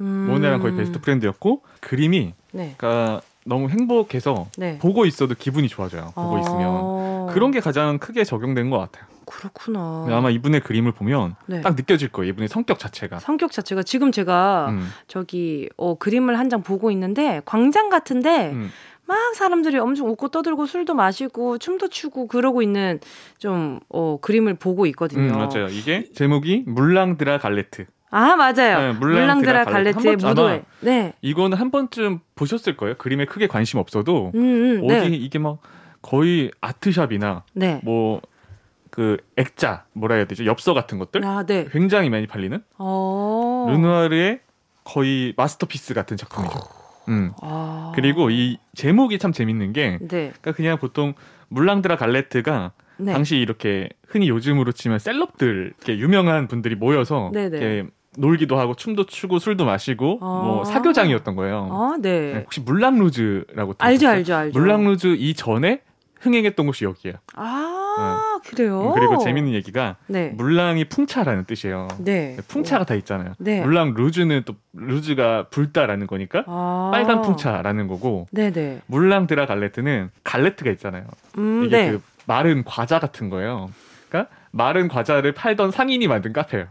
음... 0.00 0.26
모네랑 0.28 0.60
거의 0.60 0.76
베스트 0.76 1.00
프렌드였고 1.00 1.62
그림이 1.80 2.34
네. 2.52 2.74
그러니까 2.76 3.22
너무 3.44 3.68
행복해서 3.68 4.48
네. 4.56 4.78
보고 4.78 5.04
있어도 5.06 5.34
기분이 5.34 5.68
좋아져요. 5.68 6.12
보고 6.14 6.36
아~ 6.36 6.40
있으면 6.40 7.26
그런 7.28 7.50
게 7.50 7.60
가장 7.60 7.98
크게 7.98 8.24
적용된 8.24 8.70
것 8.70 8.78
같아요. 8.78 9.04
그렇구나. 9.26 10.06
아마 10.10 10.28
이분의 10.30 10.60
그림을 10.60 10.92
보면 10.92 11.34
네. 11.46 11.60
딱 11.62 11.74
느껴질 11.76 12.08
거예요. 12.08 12.30
이분의 12.30 12.48
성격 12.48 12.78
자체가. 12.78 13.20
성격 13.20 13.52
자체가 13.52 13.82
지금 13.82 14.12
제가 14.12 14.66
음. 14.70 14.88
저기 15.08 15.68
어, 15.76 15.96
그림을 15.96 16.38
한 16.38 16.44
장 16.50 16.62
보고 16.62 16.90
있는데 16.90 17.40
광장 17.46 17.88
같은데 17.88 18.50
음. 18.50 18.70
막 19.06 19.34
사람들이 19.34 19.78
엄청 19.78 20.08
웃고 20.10 20.28
떠들고 20.28 20.66
술도 20.66 20.94
마시고 20.94 21.56
춤도 21.58 21.88
추고 21.88 22.26
그러고 22.26 22.60
있는 22.62 23.00
좀 23.38 23.80
어, 23.88 24.18
그림을 24.20 24.54
보고 24.54 24.84
있거든요. 24.86 25.32
음, 25.32 25.38
맞아요. 25.38 25.68
이게 25.68 26.04
제목이 26.14 26.64
물랑드라 26.66 27.38
갈레트. 27.38 27.86
아 28.14 28.36
맞아요. 28.36 28.78
네, 28.78 28.92
물랑드라 28.92 29.64
갈레트의 29.64 30.16
무도회. 30.16 30.62
네. 30.80 31.14
이거는 31.20 31.58
한 31.58 31.72
번쯤 31.72 32.20
보셨을 32.36 32.76
거예요. 32.76 32.94
그림에 32.96 33.24
크게 33.24 33.48
관심 33.48 33.80
없어도 33.80 34.30
음, 34.36 34.40
음, 34.40 34.80
어디 34.84 35.10
네. 35.10 35.16
이게 35.16 35.40
막 35.40 35.58
거의 36.00 36.52
아트샵이나 36.60 37.42
네. 37.54 37.80
뭐그 37.82 39.16
액자 39.36 39.86
뭐라 39.94 40.14
해야 40.14 40.26
되죠? 40.26 40.46
엽서 40.46 40.74
같은 40.74 41.00
것들 41.00 41.24
아, 41.24 41.44
네. 41.44 41.66
굉장히 41.72 42.08
많이 42.08 42.28
팔리는 42.28 42.62
어... 42.78 43.66
르누아르의 43.68 44.40
거의 44.84 45.34
마스터피스 45.36 45.94
같은 45.94 46.16
작품이죠. 46.16 46.60
음. 47.08 47.32
아... 47.42 47.90
그리고 47.96 48.30
이 48.30 48.58
제목이 48.76 49.18
참 49.18 49.32
재밌는 49.32 49.72
게 49.72 49.98
네. 50.00 50.06
그러니까 50.08 50.52
그냥 50.52 50.78
보통 50.78 51.14
물랑드라 51.48 51.96
갈레트가 51.96 52.70
네. 52.98 53.12
당시 53.12 53.38
이렇게 53.38 53.88
흔히 54.06 54.28
요즘으로 54.28 54.70
치면 54.70 55.00
셀럽들 55.00 55.72
이렇게 55.76 55.98
유명한 55.98 56.46
분들이 56.46 56.76
모여서 56.76 57.32
네, 57.34 57.48
네. 57.48 57.58
이렇게 57.58 57.88
놀기도 58.16 58.58
하고 58.58 58.74
춤도 58.74 59.06
추고 59.06 59.38
술도 59.38 59.64
마시고 59.64 60.18
아~ 60.20 60.24
뭐 60.24 60.64
사교장이었던 60.64 61.36
거예요. 61.36 61.68
아, 61.70 61.96
네. 62.00 62.32
네 62.32 62.38
혹시 62.40 62.60
물랑루즈라고 62.60 63.74
알죠, 63.78 64.08
알죠, 64.08 64.34
알죠. 64.34 64.58
물랑루즈 64.58 65.16
이전에 65.18 65.80
흥행했던 66.20 66.66
곳이 66.66 66.84
여기예요. 66.84 67.16
아, 67.34 68.40
네. 68.42 68.50
그래요? 68.50 68.88
음, 68.88 68.94
그리고 68.94 69.18
재밌는 69.18 69.52
얘기가 69.52 69.96
네. 70.06 70.30
물랑이 70.30 70.86
풍차라는 70.86 71.44
뜻이에요. 71.44 71.88
네. 71.98 72.36
풍차가 72.48 72.84
다 72.84 72.94
있잖아요. 72.94 73.34
네. 73.38 73.60
물랑 73.62 73.94
루즈는 73.94 74.42
또 74.46 74.54
루즈가 74.72 75.48
불다라는 75.50 76.06
거니까 76.06 76.44
아~ 76.46 76.90
빨간 76.92 77.22
풍차라는 77.22 77.88
거고 77.88 78.26
네네. 78.32 78.52
네. 78.52 78.80
물랑 78.86 79.26
드라 79.26 79.46
갈레트는 79.46 80.10
갈레트가 80.24 80.70
있잖아요. 80.72 81.04
음, 81.38 81.64
이게 81.66 81.76
네. 81.76 81.90
그 81.92 82.02
마른 82.26 82.64
과자 82.64 82.98
같은 82.98 83.28
거예요. 83.28 83.70
그러니까 84.08 84.34
마른 84.50 84.88
과자를 84.88 85.32
팔던 85.32 85.72
상인이 85.72 86.06
만든 86.08 86.32
카페예요. 86.32 86.66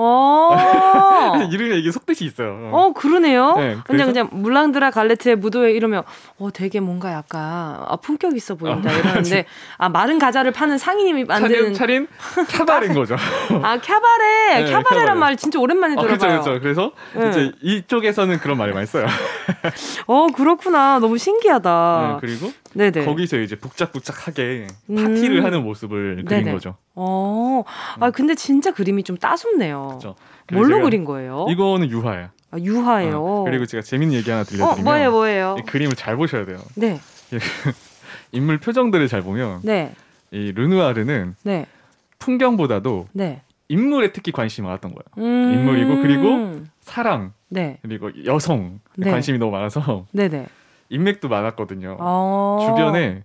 어. 0.00 1.48
이름에 1.50 1.76
이게 1.76 1.90
속뜻이 1.90 2.24
있어요. 2.24 2.70
어, 2.72 2.92
그러네요. 2.92 3.56
네, 3.56 3.76
그냥 3.84 4.06
그냥 4.06 4.28
물랑드라 4.30 4.92
갈레트의 4.92 5.34
무도회 5.36 5.72
이러면 5.72 6.04
어 6.38 6.50
되게 6.52 6.78
뭔가 6.78 7.12
약간 7.12 7.42
아, 7.42 7.96
품격 8.00 8.36
있어 8.36 8.54
보인다 8.54 8.90
어, 8.90 8.92
이러는데 8.98 9.46
아 9.76 9.88
마른 9.88 10.20
과자를 10.20 10.52
파는 10.52 10.78
상인이 10.78 11.24
만든 11.24 11.74
차린, 11.74 11.74
차린 11.74 12.08
캬바레인 12.48 12.94
거죠. 12.94 13.16
아 13.62 13.78
캬바레, 13.78 14.64
네, 14.64 14.72
캬바레란 14.72 15.16
말 15.16 15.36
진짜 15.36 15.58
오랜만에 15.58 15.94
어, 15.96 16.02
들어봐요. 16.02 16.42
그렇죠, 16.42 16.60
그렇죠. 16.60 16.60
그래서 16.60 16.92
네. 17.14 17.30
이제 17.30 17.52
이쪽에서는 17.62 18.38
그런 18.38 18.56
말이 18.56 18.72
많이 18.72 18.86
써요. 18.86 19.06
어 20.06 20.28
그렇구나, 20.28 21.00
너무 21.00 21.18
신기하다. 21.18 22.20
네, 22.22 22.26
그리고 22.26 22.52
네네. 22.74 23.04
거기서 23.04 23.38
이제 23.38 23.56
북작북작하게 23.56 24.68
파티를 24.94 25.38
음. 25.38 25.44
하는 25.44 25.64
모습을 25.64 26.22
그린 26.24 26.26
네네. 26.26 26.52
거죠. 26.52 26.76
어, 26.94 27.47
아 28.00 28.06
음. 28.06 28.12
근데 28.12 28.34
진짜 28.34 28.72
그림이 28.72 29.02
좀 29.02 29.16
따숩네요. 29.16 29.98
뭘로 30.52 30.82
그린 30.82 31.04
거예요? 31.04 31.46
이거는 31.48 31.90
유화예요. 31.90 32.28
아, 32.50 32.58
유화예요. 32.58 33.22
어, 33.22 33.44
그리고 33.44 33.66
제가 33.66 33.82
재밌는 33.82 34.14
얘기 34.16 34.30
하나 34.30 34.42
들려드리면 34.42 34.80
어, 34.80 34.82
뭐예요, 34.82 35.10
뭐예요? 35.10 35.56
그림을 35.66 35.96
잘 35.96 36.16
보셔야 36.16 36.46
돼요. 36.46 36.58
네. 36.76 36.98
인물 38.32 38.58
표정들을 38.58 39.06
잘 39.08 39.22
보면 39.22 39.60
네. 39.64 39.94
이 40.30 40.52
르누아르는 40.52 41.36
네. 41.42 41.66
풍경보다도 42.18 43.08
네. 43.12 43.42
인물에 43.68 44.12
특히 44.12 44.32
관심이 44.32 44.66
많았던 44.66 44.94
거예요. 44.94 45.04
음~ 45.26 45.52
인물이고 45.52 46.02
그리고 46.02 46.64
사랑 46.80 47.32
네. 47.48 47.78
그리고 47.82 48.10
여성 48.24 48.80
네. 48.96 49.10
관심이 49.10 49.38
너무 49.38 49.52
많아서 49.52 50.06
네네. 50.12 50.46
인맥도 50.88 51.28
많았거든요. 51.28 51.98
어~ 52.00 52.66
주변에 52.66 53.24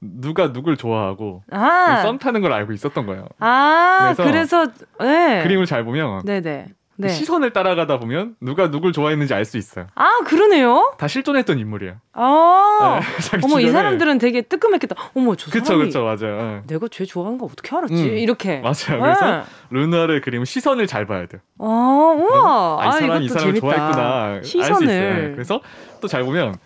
누가 0.00 0.52
누굴 0.52 0.76
좋아하고 0.76 1.42
아~ 1.50 2.02
썸 2.02 2.18
타는 2.18 2.40
걸 2.40 2.52
알고 2.52 2.72
있었던 2.72 3.06
거예요. 3.06 3.26
아, 3.40 4.14
그래서, 4.16 4.24
그래서 4.24 4.72
네. 5.00 5.42
그림을 5.42 5.66
잘 5.66 5.84
보면 5.84 6.24
네네. 6.24 6.66
네. 7.00 7.08
시선을 7.08 7.52
따라가다 7.52 8.00
보면 8.00 8.34
누가 8.40 8.70
누굴 8.72 8.92
좋아했는지 8.92 9.32
알 9.32 9.44
수 9.44 9.56
있어요. 9.56 9.86
아 9.94 10.08
그러네요. 10.26 10.94
다 10.98 11.06
실존했던 11.06 11.58
인물이에요. 11.60 11.94
아 12.12 13.00
네, 13.00 13.38
어머 13.44 13.60
이 13.60 13.70
사람들은 13.70 14.18
되게 14.18 14.42
뜨끔했겠다. 14.42 14.96
어머 15.14 15.36
저 15.36 15.48
그쵸, 15.50 15.64
사람이 15.64 15.84
그쵸 15.84 16.02
맞아요. 16.04 16.62
내가 16.66 16.88
쟤 16.90 17.04
좋아하는 17.04 17.38
거 17.38 17.46
어떻게 17.46 17.74
알았지? 17.76 17.94
음, 17.94 18.18
이렇게 18.18 18.58
맞아요. 18.58 19.00
그래서 19.00 19.24
네. 19.30 19.42
르누아르 19.70 20.20
그림은 20.22 20.44
시선을 20.44 20.88
잘 20.88 21.06
봐야 21.06 21.26
돼요. 21.26 21.40
아 21.60 21.64
우와. 21.64 22.78
아, 22.82 22.88
이 22.88 23.00
사람 23.00 23.22
이 23.22 23.28
사람을 23.28 23.54
좋아했구나 23.60 24.42
시선을. 24.42 24.72
알수 24.72 24.84
있어요. 24.84 25.32
그래서 25.34 25.60
또 26.00 26.08
잘 26.08 26.24
보면 26.24 26.56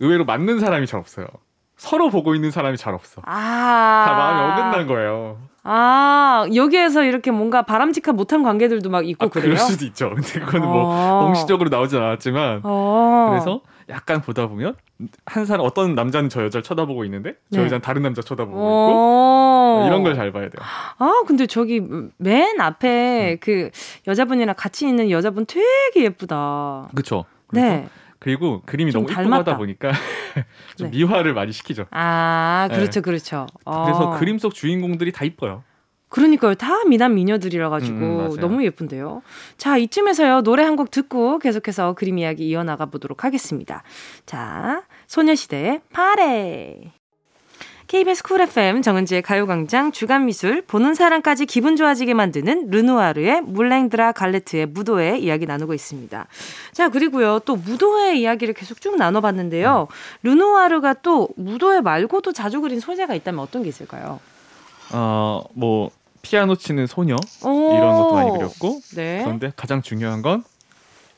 의외로 0.00 0.24
맞는 0.24 0.58
사람이 0.58 0.86
잘 0.86 1.00
없어요. 1.00 1.26
서로 1.82 2.10
보고 2.10 2.34
있는 2.36 2.52
사람이 2.52 2.76
잘 2.76 2.94
없어. 2.94 3.20
아. 3.24 4.04
다 4.06 4.14
마음이 4.14 4.52
어긋난 4.52 4.86
거예요. 4.86 5.38
아, 5.64 6.46
여기에서 6.54 7.02
이렇게 7.02 7.32
뭔가 7.32 7.62
바람직한 7.62 8.14
못한 8.14 8.44
관계들도 8.44 8.88
막 8.88 9.06
있고 9.08 9.26
아, 9.26 9.28
그래요? 9.28 9.54
그럴 9.54 9.58
수도 9.58 9.84
있죠. 9.86 10.10
근데 10.14 10.38
그거는 10.40 10.66
뭐 10.68 10.84
어. 10.86 11.24
공식적으로 11.24 11.70
나오진 11.70 11.98
않았지만. 12.00 12.60
어. 12.62 13.28
그래서 13.30 13.62
약간 13.88 14.20
보다 14.20 14.46
보면 14.46 14.76
한 15.26 15.44
사람 15.44 15.66
어떤 15.66 15.96
남자는 15.96 16.28
저 16.28 16.44
여자를 16.44 16.62
쳐다보고 16.62 17.04
있는데 17.06 17.34
저 17.52 17.58
네. 17.58 17.64
여자는 17.64 17.82
다른 17.82 18.02
남자 18.02 18.22
쳐다보고 18.22 18.56
어. 18.56 19.80
있고 19.82 19.86
이런 19.88 20.04
걸 20.04 20.14
잘 20.14 20.30
봐야 20.30 20.42
돼요. 20.48 20.62
아, 20.98 21.22
근데 21.26 21.46
저기 21.48 21.82
맨 22.16 22.60
앞에 22.60 23.32
음. 23.32 23.36
그 23.40 23.70
여자분이랑 24.06 24.54
같이 24.56 24.86
있는 24.86 25.10
여자분 25.10 25.46
되게 25.46 26.04
예쁘다. 26.04 26.90
그렇죠. 26.94 27.24
네. 27.50 27.88
그리고 28.22 28.62
그림이 28.66 28.92
너무 28.92 29.10
이쁘다 29.10 29.56
보니까 29.56 29.90
좀 30.78 30.90
네. 30.90 30.96
미화를 30.98 31.34
많이 31.34 31.50
시키죠. 31.50 31.86
아, 31.90 32.68
그렇죠, 32.70 33.00
네. 33.00 33.00
그렇죠. 33.00 33.46
어. 33.64 33.84
그래서 33.84 34.10
그림 34.18 34.38
속 34.38 34.54
주인공들이 34.54 35.10
다 35.10 35.24
이뻐요. 35.24 35.64
그러니까요. 36.08 36.54
다 36.54 36.84
미남 36.84 37.14
미녀들이라 37.14 37.68
가지고 37.70 37.96
음, 37.96 38.36
너무 38.38 38.62
예쁜데요. 38.64 39.22
자, 39.56 39.76
이쯤에서요. 39.78 40.42
노래 40.42 40.62
한 40.62 40.76
곡 40.76 40.90
듣고 40.90 41.38
계속해서 41.40 41.94
그림 41.94 42.18
이야기 42.18 42.46
이어나가 42.48 42.86
보도록 42.86 43.24
하겠습니다. 43.24 43.82
자, 44.24 44.82
소녀시대의 45.08 45.80
PARTY. 45.92 46.92
KBS 47.88 48.22
쿨 48.22 48.40
FM 48.40 48.82
정은지의 48.82 49.22
가요광장 49.22 49.92
주간미술 49.92 50.62
보는 50.62 50.94
사람까지 50.94 51.46
기분 51.46 51.76
좋아지게 51.76 52.14
만드는 52.14 52.70
르누아르의 52.70 53.42
물랭드라 53.42 54.12
갈레트의 54.12 54.66
무도회 54.66 55.18
이야기 55.18 55.46
나누고 55.46 55.74
있습니다. 55.74 56.26
자 56.72 56.88
그리고요 56.88 57.40
또 57.40 57.56
무도회 57.56 58.16
이야기를 58.16 58.54
계속 58.54 58.80
쭉 58.80 58.96
나눠봤는데요. 58.96 59.88
르누아르가 60.22 60.94
또 60.94 61.28
무도회 61.36 61.80
말고도 61.80 62.32
자주 62.32 62.60
그린 62.60 62.80
소재가 62.80 63.14
있다면 63.14 63.40
어떤 63.40 63.62
게 63.62 63.68
있을까요? 63.68 64.20
어뭐 64.92 65.90
피아노 66.22 66.54
치는 66.54 66.86
소녀 66.86 67.16
이런 67.42 67.96
것도 67.96 68.14
많이 68.14 68.30
그렸고 68.30 68.80
네. 68.94 69.22
그런데 69.22 69.52
가장 69.56 69.82
중요한 69.82 70.22
건 70.22 70.44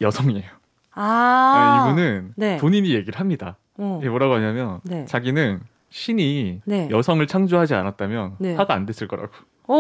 여성이에요. 0.01 0.49
아, 0.97 1.85
네, 1.87 1.91
이분은 1.91 2.33
네. 2.37 2.57
본인이 2.59 2.95
얘기를 2.95 3.19
합니다. 3.19 3.57
어. 3.77 4.01
뭐라고 4.03 4.35
하냐면 4.35 4.81
네. 4.85 5.05
자기는 5.07 5.61
신이 5.95 6.61
네. 6.65 6.89
여성을 6.91 7.25
창조하지 7.25 7.75
않았다면 7.75 8.37
네. 8.41 8.57
화가 8.57 8.75
안 8.75 8.85
됐을 8.85 9.07
거라고. 9.07 9.31
오. 9.69 9.77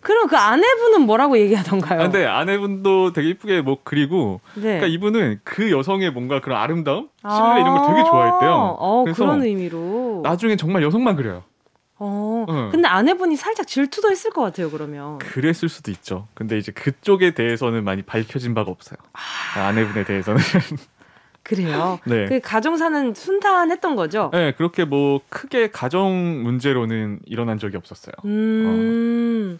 그럼 0.00 0.26
그 0.26 0.38
아내분은 0.38 1.02
뭐라고 1.02 1.38
얘기하던가요? 1.38 2.00
아, 2.00 2.02
근데 2.04 2.24
아내분도 2.24 3.12
되게 3.12 3.28
이쁘게 3.28 3.60
뭐 3.60 3.78
그리고 3.84 4.40
네. 4.54 4.62
그러니까 4.62 4.86
이분은 4.86 5.40
그 5.44 5.70
여성의 5.70 6.12
뭔가 6.12 6.40
그런 6.40 6.58
아름다움, 6.58 7.10
신뢰 7.20 7.36
아~ 7.36 7.58
이런 7.58 7.76
걸 7.76 7.88
되게 7.88 8.08
좋아했대요. 8.08 8.52
어, 8.78 9.04
그래서 9.04 9.24
그런 9.24 9.42
의미로 9.42 10.22
나중에 10.24 10.56
정말 10.56 10.82
여성만 10.82 11.16
그려요. 11.16 11.42
어, 11.98 12.46
응. 12.48 12.70
근데 12.70 12.88
아내분이 12.88 13.36
살짝 13.36 13.66
질투도 13.66 14.10
했을 14.10 14.30
것 14.30 14.42
같아요, 14.42 14.70
그러면. 14.70 15.18
그랬을 15.18 15.68
수도 15.68 15.90
있죠. 15.90 16.26
근데 16.32 16.56
이제 16.56 16.72
그쪽에 16.72 17.34
대해서는 17.34 17.84
많이 17.84 18.00
밝혀진 18.00 18.54
바가 18.54 18.70
없어요. 18.70 18.96
아... 19.12 19.66
아내분에 19.66 20.04
대해서는. 20.04 20.40
그래요. 21.44 22.00
네. 22.06 22.24
그 22.24 22.40
가정사는 22.40 23.14
순탄했던 23.14 23.94
거죠. 23.94 24.30
네, 24.32 24.52
그렇게 24.52 24.84
뭐 24.84 25.20
크게 25.28 25.70
가정 25.70 26.42
문제로는 26.42 27.20
일어난 27.26 27.58
적이 27.58 27.76
없었어요. 27.76 28.14
음. 28.24 29.58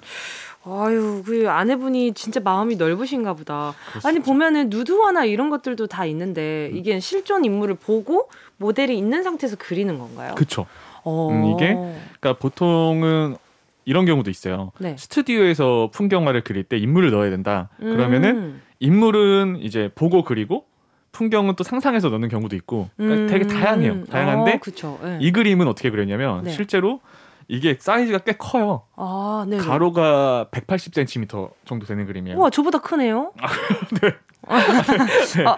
어. 0.62 0.84
아유, 0.86 1.22
그 1.24 1.48
아내분이 1.50 2.14
진짜 2.14 2.40
마음이 2.40 2.76
넓으신가 2.76 3.34
보다. 3.34 3.74
아니 4.02 4.18
보면은 4.18 4.70
누드화나 4.70 5.26
이런 5.26 5.50
것들도 5.50 5.86
다 5.86 6.06
있는데 6.06 6.70
음. 6.72 6.76
이게 6.76 6.98
실존 7.00 7.44
인물을 7.44 7.74
보고 7.74 8.30
모델이 8.56 8.96
있는 8.96 9.22
상태에서 9.22 9.56
그리는 9.58 9.98
건가요? 9.98 10.34
그렇죠. 10.34 10.66
음, 11.06 11.52
이게 11.54 11.74
그러니까 12.18 12.38
보통은 12.40 13.36
이런 13.84 14.06
경우도 14.06 14.30
있어요. 14.30 14.72
네. 14.78 14.96
스튜디오에서 14.98 15.90
풍경화를 15.92 16.42
그릴 16.42 16.64
때 16.64 16.78
인물을 16.78 17.10
넣어야 17.10 17.28
된다. 17.28 17.68
그러면은 17.78 18.36
음. 18.36 18.62
인물은 18.80 19.58
이제 19.60 19.90
보고 19.94 20.24
그리고 20.24 20.64
풍경은 21.14 21.54
또 21.54 21.64
상상해서 21.64 22.10
넣는 22.10 22.28
경우도 22.28 22.54
있고 22.56 22.90
그러니까 22.96 23.22
음. 23.22 23.26
되게 23.28 23.46
다양해요. 23.46 24.04
다양한데 24.04 24.60
어, 24.82 24.98
네. 25.02 25.18
이 25.20 25.32
그림은 25.32 25.66
어떻게 25.68 25.90
그렸냐면 25.90 26.42
네. 26.42 26.50
실제로 26.50 27.00
이게 27.46 27.76
사이즈가 27.78 28.18
꽤 28.18 28.32
커요. 28.32 28.82
아, 28.96 29.46
네. 29.48 29.58
가로가 29.58 30.48
180cm 30.50 31.52
정도 31.64 31.86
되는 31.86 32.04
그림이에요. 32.06 32.38
와, 32.38 32.50
저보다 32.50 32.78
크네요. 32.78 33.32
아, 33.40 33.48
네. 34.00 34.10
네. 35.36 35.44
아, 35.46 35.56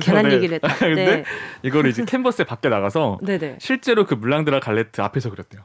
괜한 0.00 0.28
네. 0.28 0.34
얘기를 0.36 0.54
했다. 0.54 0.68
근데 0.78 1.04
네. 1.04 1.24
이거를 1.62 1.90
이제 1.90 2.04
캔버스에 2.04 2.44
밖에 2.44 2.68
나가서. 2.68 3.18
실제로 3.58 4.06
그 4.06 4.14
물랑드라 4.14 4.60
갈레트 4.60 5.00
앞에서 5.00 5.30
그렸대요. 5.30 5.62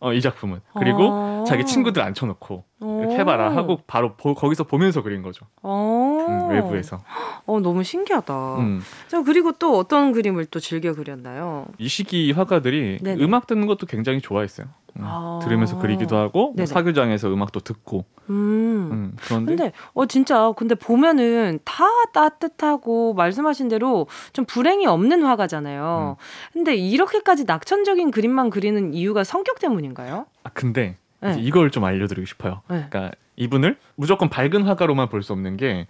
어, 0.00 0.12
이 0.12 0.20
작품은. 0.20 0.60
그리고 0.78 1.10
아~ 1.12 1.44
자기 1.46 1.64
친구들 1.64 2.02
앉혀놓고 2.02 2.64
이렇게 2.80 3.16
해봐라 3.16 3.54
하고 3.54 3.80
바로 3.86 4.14
보, 4.14 4.34
거기서 4.34 4.64
보면서 4.64 5.02
그린 5.02 5.22
거죠. 5.22 5.46
음, 5.64 6.50
외부에서. 6.50 7.00
어, 7.46 7.60
너무 7.60 7.82
신기하다. 7.82 8.58
음. 8.58 8.80
자, 9.08 9.22
그리고 9.22 9.52
또 9.52 9.76
어떤 9.76 10.12
그림을 10.12 10.46
또 10.46 10.60
즐겨 10.60 10.94
그렸나요? 10.94 11.66
이 11.78 11.88
시기 11.88 12.30
화가들이 12.32 12.98
네네. 13.02 13.24
음악 13.24 13.46
듣는 13.46 13.66
것도 13.66 13.86
굉장히 13.86 14.20
좋아했어요. 14.20 14.68
음, 14.98 15.04
아~ 15.04 15.40
들으면서 15.42 15.78
그리기도 15.78 16.16
하고 16.16 16.52
뭐 16.56 16.66
사교장에서 16.66 17.32
음악도 17.32 17.60
듣고. 17.60 18.04
음. 18.30 18.88
음. 18.92 19.16
그런데 19.20 19.56
근데 19.56 19.72
어 19.94 20.06
진짜 20.06 20.52
근데 20.56 20.74
보면은 20.74 21.58
다 21.64 21.84
따뜻하고 22.12 23.14
말씀하신 23.14 23.68
대로 23.68 24.06
좀 24.32 24.44
불행이 24.44 24.86
없는 24.86 25.22
화가잖아요. 25.22 26.16
음. 26.18 26.22
근데 26.52 26.74
이렇게까지 26.74 27.44
낙천적인 27.44 28.10
그림만 28.10 28.50
그리는 28.50 28.94
이유가 28.94 29.24
성격 29.24 29.58
때문인가요? 29.60 30.26
아 30.44 30.50
근데 30.52 30.96
네. 31.20 31.36
이걸 31.38 31.70
좀 31.70 31.84
알려드리고 31.84 32.26
싶어요. 32.26 32.62
네. 32.68 32.86
그러니까 32.88 33.10
이분을 33.36 33.76
무조건 33.94 34.28
밝은 34.28 34.62
화가로만 34.62 35.08
볼 35.08 35.22
수 35.22 35.32
없는 35.32 35.56
게 35.56 35.86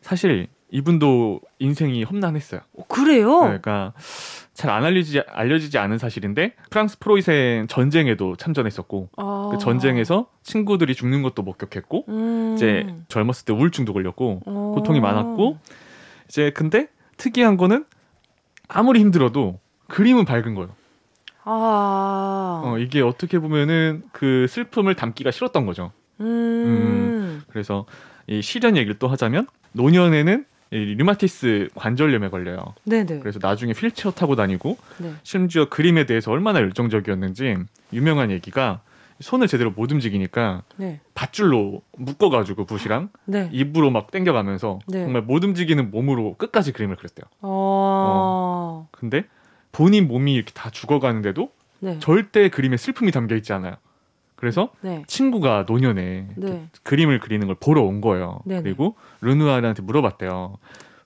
사실 0.00 0.48
이분도 0.70 1.40
인생이 1.58 2.02
험난했어요. 2.04 2.60
어, 2.78 2.84
그래요? 2.88 3.40
네, 3.42 3.46
그러니까 3.46 3.92
잘 4.54 4.70
안 4.70 4.84
알려지지, 4.84 5.20
알려지지 5.26 5.78
않은 5.78 5.98
사실인데 5.98 6.54
프랑스 6.70 6.98
프로이센 6.98 7.68
전쟁에도 7.68 8.36
참전했었고 8.36 9.08
아. 9.16 9.50
그 9.52 9.58
전쟁에서 9.58 10.26
친구들이 10.42 10.94
죽는 10.94 11.22
것도 11.22 11.42
목격했고 11.42 12.04
음. 12.08 12.52
이제 12.54 12.86
젊었을 13.08 13.46
때 13.46 13.52
우울증도 13.52 13.92
걸렸고 13.92 14.42
어. 14.44 14.72
고통이 14.74 15.00
많았고 15.00 15.58
이제 16.28 16.50
근데 16.50 16.88
특이한 17.16 17.56
거는 17.56 17.84
아무리 18.68 19.00
힘들어도 19.00 19.58
그림은 19.88 20.24
밝은 20.24 20.54
거예요. 20.54 20.70
아. 21.44 22.62
어, 22.64 22.78
이게 22.78 23.00
어떻게 23.00 23.38
보면은 23.38 24.02
그 24.12 24.46
슬픔을 24.48 24.94
담기가 24.94 25.30
싫었던 25.30 25.66
거죠. 25.66 25.92
음. 26.20 26.26
음. 26.26 27.42
그래서 27.48 27.86
이 28.26 28.42
실현 28.42 28.76
얘기를 28.76 28.98
또 28.98 29.08
하자면 29.08 29.46
노년에는 29.72 30.44
이 30.44 30.51
류마티스 30.72 31.68
관절염에 31.74 32.28
걸려요. 32.30 32.74
네네. 32.84 33.18
그래서 33.20 33.38
나중에 33.42 33.72
휠체어 33.72 34.10
타고 34.12 34.36
다니고 34.36 34.78
네. 34.98 35.12
심지어 35.22 35.68
그림에 35.68 36.06
대해서 36.06 36.30
얼마나 36.30 36.60
열정적이었는지 36.60 37.56
유명한 37.92 38.30
얘기가 38.30 38.80
손을 39.20 39.46
제대로 39.46 39.70
못 39.70 39.92
움직이니까 39.92 40.62
네. 40.76 41.00
밧줄로 41.14 41.82
묶어가지고 41.96 42.64
붓이랑 42.64 43.10
네. 43.26 43.50
입으로 43.52 43.90
막 43.90 44.10
당겨가면서 44.10 44.80
네. 44.88 45.04
정말 45.04 45.22
못 45.22 45.44
움직이는 45.44 45.90
몸으로 45.90 46.34
끝까지 46.38 46.72
그림을 46.72 46.96
그렸대요. 46.96 47.26
어... 47.42 48.88
어. 48.88 48.88
근데 48.90 49.24
본인 49.70 50.08
몸이 50.08 50.34
이렇게 50.34 50.52
다 50.52 50.70
죽어가는데도 50.70 51.50
네. 51.80 51.98
절대 51.98 52.48
그림에 52.48 52.76
슬픔이 52.76 53.12
담겨 53.12 53.36
있지 53.36 53.52
않아요. 53.52 53.76
그래서 54.42 54.70
네. 54.80 55.04
친구가 55.06 55.66
노년에 55.68 56.26
네. 56.34 56.68
그림을 56.82 57.20
그리는 57.20 57.46
걸 57.46 57.54
보러 57.54 57.82
온 57.82 58.00
거예요. 58.00 58.40
네네. 58.44 58.62
그리고 58.62 58.96
르누아르한테 59.20 59.82
물어봤대요. 59.82 60.56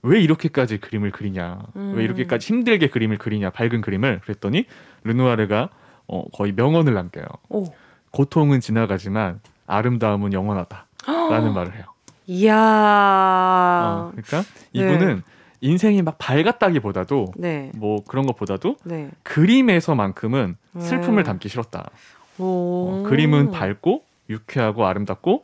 왜 0.01 0.19
이렇게까지 0.21 0.79
그림을 0.79 1.11
그리냐? 1.11 1.59
음. 1.75 1.93
왜 1.95 2.03
이렇게까지 2.03 2.47
힘들게 2.47 2.87
그림을 2.87 3.19
그리냐? 3.19 3.51
밝은 3.51 3.81
그림을 3.81 4.21
그랬더니 4.23 4.65
르누아르가 5.03 5.69
어, 6.07 6.23
거의 6.33 6.51
명언을 6.53 6.95
남겨요. 6.95 7.27
오. 7.49 7.65
고통은 8.09 8.59
지나가지만 8.59 9.39
아름다움은 9.67 10.33
영원하다라는 10.33 11.53
말을 11.53 11.75
해요. 11.75 11.83
이야. 12.25 12.55
어, 12.57 14.11
그러니까 14.15 14.49
이분은 14.73 15.15
네. 15.17 15.21
인생이 15.61 16.01
막 16.01 16.17
밝았다기보다도 16.17 17.33
네. 17.37 17.71
뭐 17.75 18.03
그런 18.07 18.25
것보다도 18.25 18.77
네. 18.83 19.11
그림에서만큼은 19.21 20.55
슬픔을 20.79 21.17
네. 21.17 21.23
담기 21.23 21.49
싫었다. 21.49 21.91
어, 22.39 23.03
그림은 23.07 23.51
밝고 23.51 24.03
유쾌하고 24.29 24.85
아름답고 24.85 25.43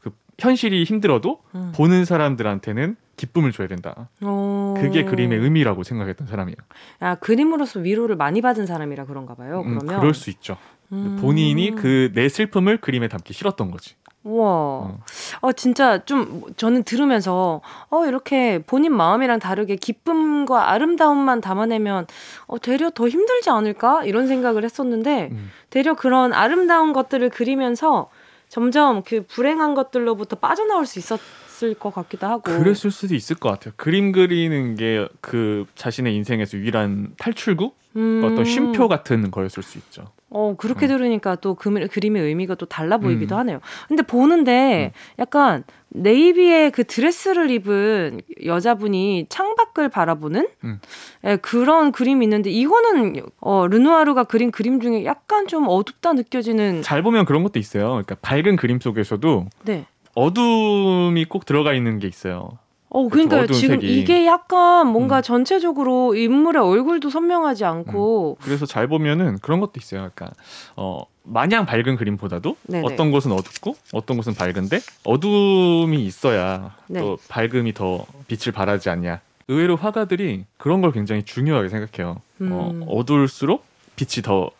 그 0.00 0.10
현실이 0.38 0.84
힘들어도 0.84 1.40
음. 1.54 1.72
보는 1.74 2.04
사람들한테는 2.04 2.96
기쁨을 3.16 3.52
줘야 3.52 3.68
된다. 3.68 4.08
오. 4.22 4.74
그게 4.78 5.04
그림의 5.04 5.38
의미라고 5.38 5.82
생각했던 5.84 6.26
사람이에요. 6.26 6.56
아 7.00 7.14
그림으로서 7.16 7.80
위로를 7.80 8.16
많이 8.16 8.40
받은 8.40 8.66
사람이라 8.66 9.04
그런가 9.06 9.34
봐요. 9.34 9.60
음, 9.60 9.78
그러면 9.78 9.94
음, 9.96 10.00
그럴 10.00 10.14
수 10.14 10.30
있죠. 10.30 10.56
음. 10.92 11.18
본인이 11.20 11.74
그 11.74 12.10
내 12.14 12.28
슬픔을 12.28 12.78
그림에 12.78 13.08
담기 13.08 13.32
싫었던 13.32 13.70
거지. 13.70 13.94
우와. 14.24 14.46
어. 14.46 14.98
어, 15.40 15.52
진짜 15.52 16.04
좀 16.04 16.42
저는 16.56 16.82
들으면서 16.84 17.60
어 17.90 18.06
이렇게 18.06 18.58
본인 18.66 18.96
마음이랑 18.96 19.38
다르게 19.38 19.76
기쁨과 19.76 20.70
아름다움만 20.72 21.40
담아내면 21.40 22.06
어 22.46 22.58
되려 22.58 22.90
더 22.90 23.08
힘들지 23.08 23.50
않을까 23.50 24.04
이런 24.04 24.26
생각을 24.26 24.64
했었는데 24.64 25.28
음. 25.30 25.50
되려 25.70 25.94
그런 25.94 26.32
아름다운 26.32 26.92
것들을 26.92 27.28
그리면서 27.30 28.10
점점 28.48 29.02
그 29.02 29.24
불행한 29.26 29.74
것들로부터 29.74 30.36
빠져나올 30.36 30.86
수 30.86 30.98
있었을 30.98 31.74
것 31.74 31.92
같기도 31.94 32.26
하고. 32.26 32.42
그랬을 32.42 32.90
수도 32.90 33.14
있을 33.14 33.36
것 33.36 33.50
같아요. 33.50 33.74
그림 33.76 34.12
그리는 34.12 34.74
게 34.74 35.06
그 35.20 35.66
자신의 35.74 36.14
인생에서 36.16 36.56
유일한 36.58 37.14
탈출구, 37.18 37.72
음. 37.96 38.22
어떤 38.24 38.44
쉼표 38.44 38.88
같은 38.88 39.30
거였을 39.30 39.62
수 39.62 39.78
있죠. 39.78 40.12
어, 40.34 40.56
그렇게 40.58 40.86
음. 40.86 40.88
들으니까 40.88 41.36
또 41.36 41.54
그, 41.54 41.72
그림의 41.86 42.20
의미가 42.20 42.56
또 42.56 42.66
달라 42.66 42.98
보이기도 42.98 43.36
음. 43.36 43.38
하네요. 43.38 43.60
근데 43.86 44.02
보는데 44.02 44.92
음. 44.92 44.98
약간 45.20 45.62
네이비의 45.90 46.72
그 46.72 46.82
드레스를 46.82 47.50
입은 47.52 48.20
여자분이 48.44 49.26
창밖을 49.28 49.88
바라보는 49.90 50.48
음. 50.64 50.80
예, 51.24 51.36
그런 51.36 51.92
그림이 51.92 52.26
있는데 52.26 52.50
이거는 52.50 53.22
어, 53.40 53.68
르누아르가 53.68 54.24
그린 54.24 54.50
그림 54.50 54.80
중에 54.80 55.04
약간 55.04 55.46
좀 55.46 55.66
어둡다 55.68 56.14
느껴지는 56.14 56.82
잘 56.82 57.04
보면 57.04 57.26
그런 57.26 57.44
것도 57.44 57.60
있어요. 57.60 57.90
그러니까 57.90 58.16
밝은 58.16 58.56
그림 58.56 58.80
속에서도 58.80 59.46
네. 59.62 59.86
어둠이 60.16 61.26
꼭 61.26 61.46
들어가 61.46 61.74
있는 61.74 62.00
게 62.00 62.08
있어요. 62.08 62.58
어, 62.94 63.08
그러니까 63.08 63.44
지금 63.48 63.80
색이. 63.80 63.98
이게 63.98 64.24
약간 64.24 64.86
뭔가 64.86 65.16
음. 65.16 65.22
전체적으로 65.22 66.14
인물의 66.14 66.62
얼굴도 66.62 67.10
선명하지 67.10 67.64
않고. 67.64 68.38
음. 68.38 68.44
그래서 68.44 68.66
잘 68.66 68.86
보면은 68.86 69.38
그런 69.40 69.58
것도 69.58 69.72
있어요. 69.78 70.04
약간 70.04 70.28
어 70.76 71.04
마냥 71.24 71.66
밝은 71.66 71.96
그림보다도 71.96 72.56
네네. 72.62 72.86
어떤 72.86 73.10
곳은 73.10 73.32
어둡고 73.32 73.74
어떤 73.92 74.16
곳은 74.16 74.34
밝은데 74.34 74.78
어둠이 75.02 76.04
있어야 76.04 76.76
네. 76.86 77.00
또 77.00 77.18
밝음이 77.28 77.74
더 77.74 78.06
빛을 78.28 78.52
발하지 78.52 78.90
않냐. 78.90 79.20
의외로 79.48 79.74
화가들이 79.74 80.44
그런 80.56 80.80
걸 80.80 80.92
굉장히 80.92 81.24
중요하게 81.24 81.70
생각해요. 81.70 82.10
어, 82.12 82.20
음. 82.42 82.82
어, 82.86 82.86
어두울수록 82.94 83.64
빛이 83.96 84.22
더 84.22 84.50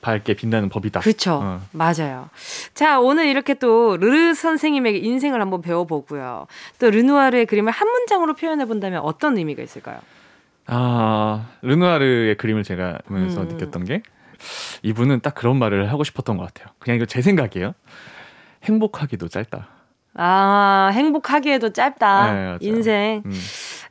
밝게 0.00 0.34
빛나는 0.34 0.68
법이다. 0.68 1.00
그렇죠. 1.00 1.40
어. 1.42 1.60
맞아요. 1.72 2.28
자, 2.74 3.00
오늘 3.00 3.26
이렇게 3.26 3.54
또 3.54 3.96
르르 3.96 4.34
선생님의 4.34 5.04
인생을 5.04 5.40
한번 5.40 5.62
배워보고요. 5.62 6.46
또 6.78 6.90
르누아르의 6.90 7.46
그림을 7.46 7.72
한 7.72 7.88
문장으로 7.88 8.34
표현해 8.34 8.66
본다면 8.66 9.00
어떤 9.02 9.36
의미가 9.38 9.62
있을까요? 9.62 9.98
아, 10.66 11.46
르누아르의 11.62 12.36
그림을 12.36 12.62
제가 12.62 12.98
보면서 13.06 13.42
음. 13.42 13.48
느꼈던 13.48 13.84
게 13.84 14.02
이분은 14.82 15.20
딱 15.20 15.34
그런 15.34 15.58
말을 15.58 15.90
하고 15.90 16.04
싶었던 16.04 16.36
것 16.36 16.46
같아요. 16.46 16.72
그냥 16.78 16.96
이거 16.96 17.06
제 17.06 17.22
생각이에요. 17.22 17.74
행복하기도 18.64 19.28
짧다. 19.28 19.68
아, 20.14 20.90
행복하기에도 20.92 21.72
짧다. 21.72 22.32
네, 22.32 22.58
인생. 22.60 23.22
음. 23.24 23.32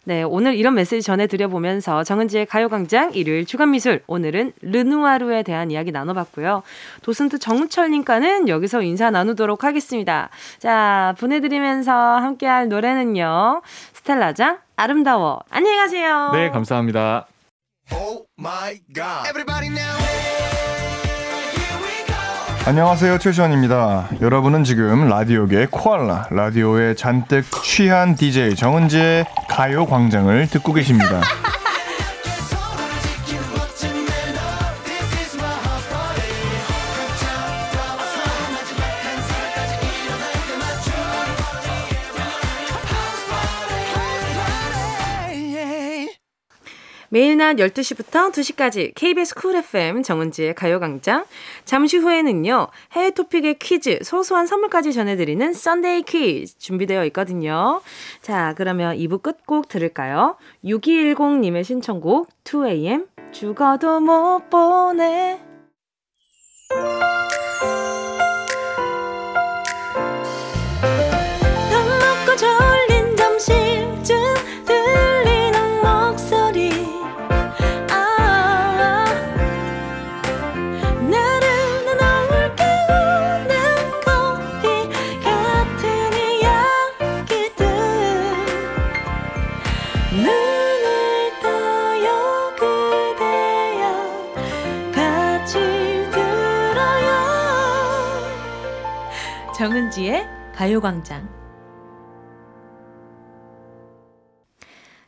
네, 0.08 0.22
오늘 0.22 0.56
이런 0.56 0.76
메시지 0.76 1.02
전해드려보면서 1.02 2.04
정은지의 2.04 2.46
가요광장 2.46 3.14
일요일 3.16 3.46
주간미술 3.46 4.04
오늘은 4.06 4.54
르누아르에 4.62 5.42
대한 5.42 5.72
이야기 5.72 5.92
나눠봤고요. 5.92 6.62
도슨트 7.02 7.40
정철님과는 7.40 8.48
여기서 8.48 8.84
인사 8.84 9.10
나누도록 9.10 9.64
하겠습니다. 9.64 10.30
자, 10.60 11.16
보내드리면서 11.20 11.92
함께할 11.92 12.70
노래는요. 12.70 13.64
스텔라장 13.94 14.60
아름다워. 14.76 15.40
안녕히 15.50 15.78
가세요. 15.78 16.30
네, 16.34 16.52
감사합니다. 16.52 17.26
Oh 17.92 18.26
안녕하세요 22.68 23.20
최시원입니다. 23.20 24.10
여러분은 24.22 24.64
지금 24.64 25.08
라디오계 25.08 25.68
코알라 25.70 26.30
라디오에 26.32 26.96
잔뜩 26.96 27.46
취한 27.64 28.16
DJ 28.16 28.56
정은지의 28.56 29.26
가요광장을 29.48 30.48
듣고 30.50 30.74
계십니다. 30.74 31.22
매일 47.16 47.38
낮 47.38 47.56
12시부터 47.56 48.30
2시까지 48.30 48.94
KBS 48.94 49.36
쿨 49.36 49.56
FM 49.56 50.04
정은지의 50.04 50.54
가요광장. 50.54 51.24
잠시 51.64 51.96
후에는요, 51.96 52.68
해외 52.92 53.10
토픽에 53.12 53.54
퀴즈, 53.54 54.00
소소한 54.04 54.48
선물까지 54.48 54.92
전해드리는 54.92 55.54
Sunday 55.54 56.02
퀴즈 56.02 56.58
준비되어 56.58 57.06
있거든요. 57.06 57.80
자, 58.22 58.54
그러면 58.58 58.98
2부 58.98 59.22
끝곡 59.22 59.70
들을까요? 59.70 60.36
6210님의 60.66 61.64
신청곡 61.64 62.28
2AM 62.44 63.08
죽어도 63.32 64.02
못 64.02 64.50
보내. 64.50 65.40
정은지의 99.66 100.28
가요광장. 100.54 101.28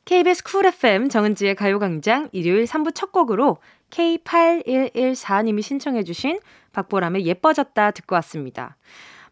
KBS 0.04 0.44
쿨 0.44 0.66
FM 0.66 1.10
정은지의 1.10 1.54
가요광장 1.54 2.30
일요일 2.32 2.64
3부 2.64 2.96
첫 2.96 3.12
곡으로 3.12 3.58
K8114님이 3.92 5.62
신청해주신 5.62 6.40
박보람의 6.74 7.28
예뻐졌다 7.28 7.92
듣고 7.92 8.16
왔습니다. 8.16 8.78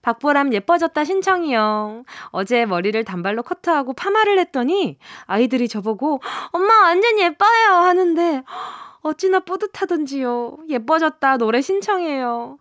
박보람 0.04 0.54
예뻐졌다 0.54 1.04
신청이요. 1.04 2.04
어제 2.28 2.68
머리를 2.68 3.04
단발로 3.04 3.42
커트하고 3.42 3.94
파마를 3.94 4.38
했더니 4.38 5.00
아이들이 5.26 5.68
저보고 5.68 6.22
엄마 6.52 6.82
완전 6.84 7.18
예뻐요 7.18 7.72
하는데 7.72 8.44
어찌나 9.02 9.40
뿌듯하던지요. 9.40 10.58
예뻐졌다 10.70 11.38
노래 11.38 11.62
신청해요. 11.62 12.60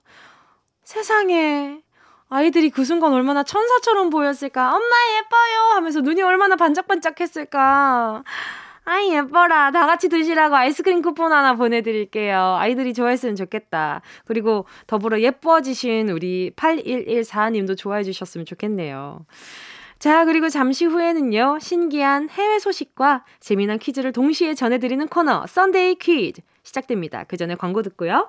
세상에 0.82 1.83
아이들이 2.34 2.68
그 2.70 2.84
순간 2.84 3.12
얼마나 3.12 3.44
천사처럼 3.44 4.10
보였을까. 4.10 4.74
엄마 4.74 4.94
예뻐요 5.18 5.76
하면서 5.76 6.00
눈이 6.00 6.20
얼마나 6.20 6.56
반짝반짝 6.56 7.20
했을까. 7.20 8.24
아이 8.84 9.14
예뻐라. 9.14 9.70
다 9.70 9.86
같이 9.86 10.08
드시라고 10.08 10.56
아이스크림 10.56 11.00
쿠폰 11.00 11.32
하나 11.32 11.54
보내드릴게요. 11.54 12.56
아이들이 12.58 12.92
좋아했으면 12.92 13.36
좋겠다. 13.36 14.02
그리고 14.24 14.66
더불어 14.88 15.20
예뻐지신 15.20 16.10
우리 16.10 16.50
8114님도 16.56 17.78
좋아해 17.78 18.02
주셨으면 18.02 18.46
좋겠네요. 18.46 19.24
자, 20.00 20.24
그리고 20.24 20.48
잠시 20.48 20.86
후에는요, 20.86 21.58
신기한 21.60 22.30
해외 22.30 22.58
소식과 22.58 23.24
재미난 23.38 23.78
퀴즈를 23.78 24.10
동시에 24.10 24.54
전해드리는 24.54 25.06
코너, 25.06 25.46
Sunday 25.46 25.94
퀴즈 25.94 26.42
시작됩니다. 26.64 27.22
그 27.28 27.36
전에 27.36 27.54
광고 27.54 27.80
듣고요. 27.82 28.28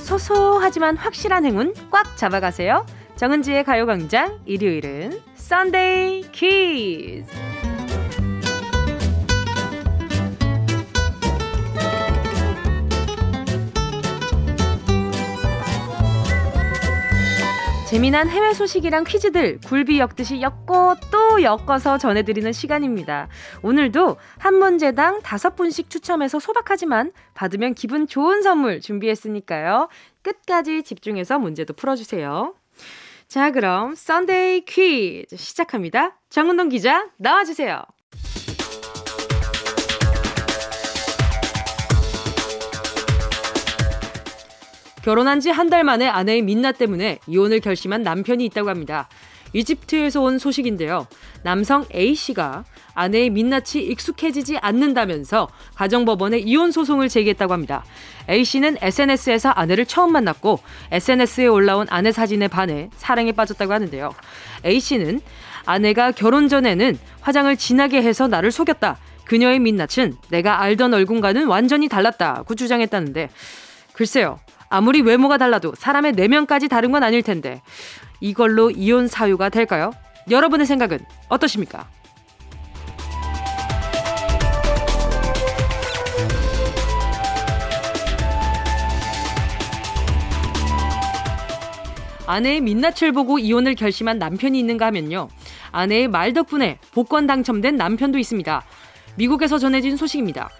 소소하지만 0.00 0.96
확실한 0.96 1.44
행운 1.44 1.74
꽉 1.90 2.16
잡아가세요. 2.16 2.84
정은지의 3.16 3.64
가요광장 3.64 4.38
일요일은 4.46 5.20
썬데이 5.34 6.30
퀴즈. 6.32 7.57
재미난 17.88 18.28
해외 18.28 18.52
소식이랑 18.52 19.04
퀴즈들 19.04 19.60
굴비 19.64 19.98
엮듯이 19.98 20.42
엮고 20.42 20.96
또 21.10 21.42
엮어서 21.42 21.96
전해드리는 21.96 22.52
시간입니다. 22.52 23.28
오늘도 23.62 24.18
한 24.36 24.54
문제당 24.56 25.22
다섯 25.22 25.56
분씩 25.56 25.88
추첨해서 25.88 26.38
소박하지만 26.38 27.12
받으면 27.32 27.72
기분 27.72 28.06
좋은 28.06 28.42
선물 28.42 28.82
준비했으니까요. 28.82 29.88
끝까지 30.20 30.82
집중해서 30.82 31.38
문제도 31.38 31.72
풀어주세요. 31.72 32.54
자, 33.26 33.50
그럼 33.52 33.94
썬데이 33.94 34.66
퀴즈 34.66 35.36
시작합니다. 35.36 36.18
정은동 36.28 36.68
기자 36.68 37.08
나와주세요. 37.16 37.82
결혼한 45.08 45.40
지 45.40 45.48
한 45.48 45.70
달 45.70 45.84
만에 45.84 46.06
아내의 46.06 46.42
민낯 46.42 46.76
때문에 46.76 47.18
이혼을 47.26 47.60
결심한 47.60 48.02
남편이 48.02 48.44
있다고 48.44 48.68
합니다. 48.68 49.08
이집트에서 49.54 50.20
온 50.20 50.38
소식인데요. 50.38 51.06
남성 51.42 51.86
A씨가 51.94 52.64
아내의 52.92 53.30
민낯이 53.30 53.82
익숙해지지 53.84 54.58
않는다면서 54.58 55.48
가정법원에 55.76 56.40
이혼 56.40 56.72
소송을 56.72 57.08
제기했다고 57.08 57.54
합니다. 57.54 57.86
A씨는 58.28 58.76
SNS에서 58.82 59.48
아내를 59.48 59.86
처음 59.86 60.12
만났고 60.12 60.58
SNS에 60.90 61.46
올라온 61.46 61.86
아내 61.88 62.12
사진에 62.12 62.48
반해 62.48 62.90
사랑에 62.98 63.32
빠졌다고 63.32 63.72
하는데요. 63.72 64.14
A씨는 64.66 65.22
아내가 65.64 66.12
결혼 66.12 66.48
전에는 66.48 66.98
화장을 67.22 67.56
진하게 67.56 68.02
해서 68.02 68.28
나를 68.28 68.50
속였다. 68.50 68.98
그녀의 69.24 69.58
민낯은 69.60 70.16
내가 70.28 70.60
알던 70.60 70.92
얼굴과는 70.92 71.46
완전히 71.46 71.88
달랐다고 71.88 72.54
주장했다는데 72.54 73.30
글쎄요. 73.94 74.38
아무리 74.70 75.00
외모가 75.00 75.38
달라도 75.38 75.74
사람의 75.74 76.12
내면까지 76.12 76.68
다른 76.68 76.92
건 76.92 77.02
아닐 77.02 77.22
텐데 77.22 77.62
이걸로 78.20 78.70
이혼 78.70 79.08
사유가 79.08 79.48
될까요? 79.48 79.92
여러분의 80.30 80.66
생각은 80.66 80.98
어떠십니까? 81.28 81.88
아내의 92.26 92.60
민낯을 92.60 93.12
보고 93.12 93.38
이혼을 93.38 93.74
결심한 93.74 94.18
남편이 94.18 94.58
있는가 94.58 94.84
하면요. 94.86 95.28
아내의 95.72 96.08
말 96.08 96.34
덕분에 96.34 96.78
복권 96.92 97.26
당첨된 97.26 97.76
남편도 97.76 98.18
있습니다. 98.18 98.62
미국에서 99.16 99.58
전해진 99.58 99.96
소식입니다. 99.96 100.50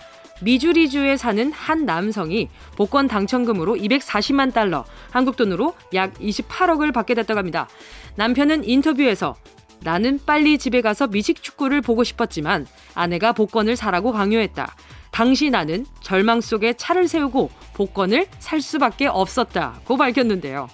미주리주에 0.40 1.16
사는 1.16 1.52
한 1.52 1.84
남성이 1.84 2.48
복권 2.76 3.08
당첨금으로 3.08 3.74
240만 3.74 4.52
달러, 4.52 4.84
한국 5.10 5.36
돈으로 5.36 5.74
약 5.94 6.14
28억을 6.14 6.92
받게 6.92 7.14
됐다고 7.14 7.38
합니다. 7.38 7.68
남편은 8.16 8.64
인터뷰에서 8.64 9.36
나는 9.80 10.18
빨리 10.24 10.58
집에 10.58 10.80
가서 10.80 11.06
미식 11.06 11.42
축구를 11.42 11.80
보고 11.80 12.04
싶었지만 12.04 12.66
아내가 12.94 13.32
복권을 13.32 13.76
사라고 13.76 14.12
강요했다. 14.12 14.74
당시 15.10 15.50
나는 15.50 15.86
절망 16.00 16.40
속에 16.40 16.74
차를 16.74 17.08
세우고 17.08 17.50
복권을 17.74 18.26
살 18.38 18.60
수밖에 18.60 19.06
없었다고 19.06 19.96
밝혔는데요. 19.96 20.68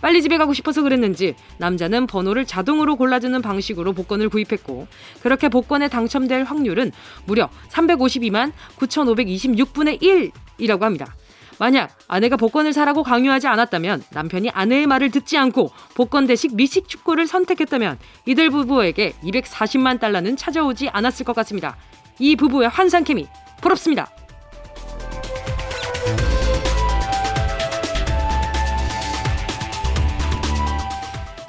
빨리 0.00 0.22
집에 0.22 0.38
가고 0.38 0.54
싶어서 0.54 0.82
그랬는지 0.82 1.34
남자는 1.58 2.06
번호를 2.06 2.44
자동으로 2.46 2.96
골라주는 2.96 3.40
방식으로 3.42 3.92
복권을 3.92 4.28
구입했고 4.28 4.86
그렇게 5.22 5.48
복권에 5.48 5.88
당첨될 5.88 6.44
확률은 6.44 6.92
무려 7.24 7.48
352만 7.70 8.52
9,526분의 8.78 10.32
1이라고 10.58 10.80
합니다. 10.82 11.14
만약 11.58 11.90
아내가 12.06 12.36
복권을 12.36 12.72
사라고 12.72 13.02
강요하지 13.02 13.48
않았다면 13.48 14.04
남편이 14.12 14.50
아내의 14.50 14.86
말을 14.86 15.10
듣지 15.10 15.36
않고 15.36 15.70
복권 15.94 16.26
대식 16.26 16.54
미식 16.54 16.88
축구를 16.88 17.26
선택했다면 17.26 17.98
이들 18.26 18.50
부부에게 18.50 19.14
240만 19.22 19.98
달러는 19.98 20.36
찾아오지 20.36 20.88
않았을 20.90 21.26
것 21.26 21.34
같습니다. 21.34 21.76
이 22.20 22.36
부부의 22.36 22.68
환상 22.68 23.02
케미 23.02 23.26
부럽습니다. 23.60 24.08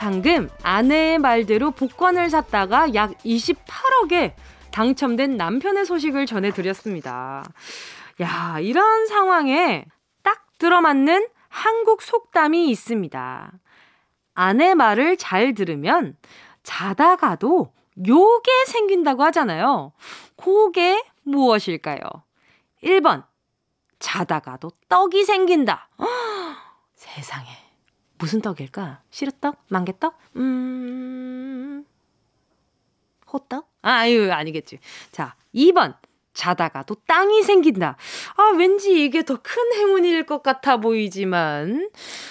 방금 0.10 0.50
아내의 0.64 1.20
말대로 1.20 1.70
복권을 1.70 2.32
샀다가 2.32 2.96
약 2.96 3.16
28억에 3.20 4.34
당첨된 4.72 5.38
남편의 5.38 5.86
소식을 5.86 6.26
전해드렸습니다. 6.26 7.44
야, 8.20 8.58
이런 8.60 9.06
상황에 9.06 9.86
딱 10.24 10.48
들어맞는 10.58 11.28
한국 11.48 12.02
속담이 12.02 12.72
있습니다. 12.72 13.52
아내 14.34 14.74
말을 14.74 15.16
잘 15.18 15.54
들으면 15.54 16.18
자다가도 16.64 17.72
요게 18.08 18.66
생긴다고 18.66 19.24
하잖아요. 19.26 19.94
그게 20.36 21.04
무엇일까요? 21.22 22.00
1번, 22.82 23.26
자다가도 24.00 24.72
떡이 24.90 25.24
생긴다. 25.24 25.88
허, 26.00 26.08
세상에. 26.96 27.69
무슨 28.20 28.42
떡일까? 28.42 29.02
시루떡? 29.10 29.56
망개떡? 29.70 30.18
음, 30.36 31.86
호떡? 33.32 33.66
아, 33.82 33.92
아유, 33.92 34.32
아니겠지. 34.32 34.80
자, 35.12 35.36
2번. 35.54 35.96
자다가도 36.34 36.96
땅이 37.08 37.44
생긴다. 37.44 37.98
아, 38.38 38.44
왠지 38.58 39.04
이게 39.04 39.24
더 39.24 39.38
큰 39.42 39.74
행운일 39.74 40.26
것 40.26 40.42
같아 40.42 40.78
보이지만, 40.78 41.90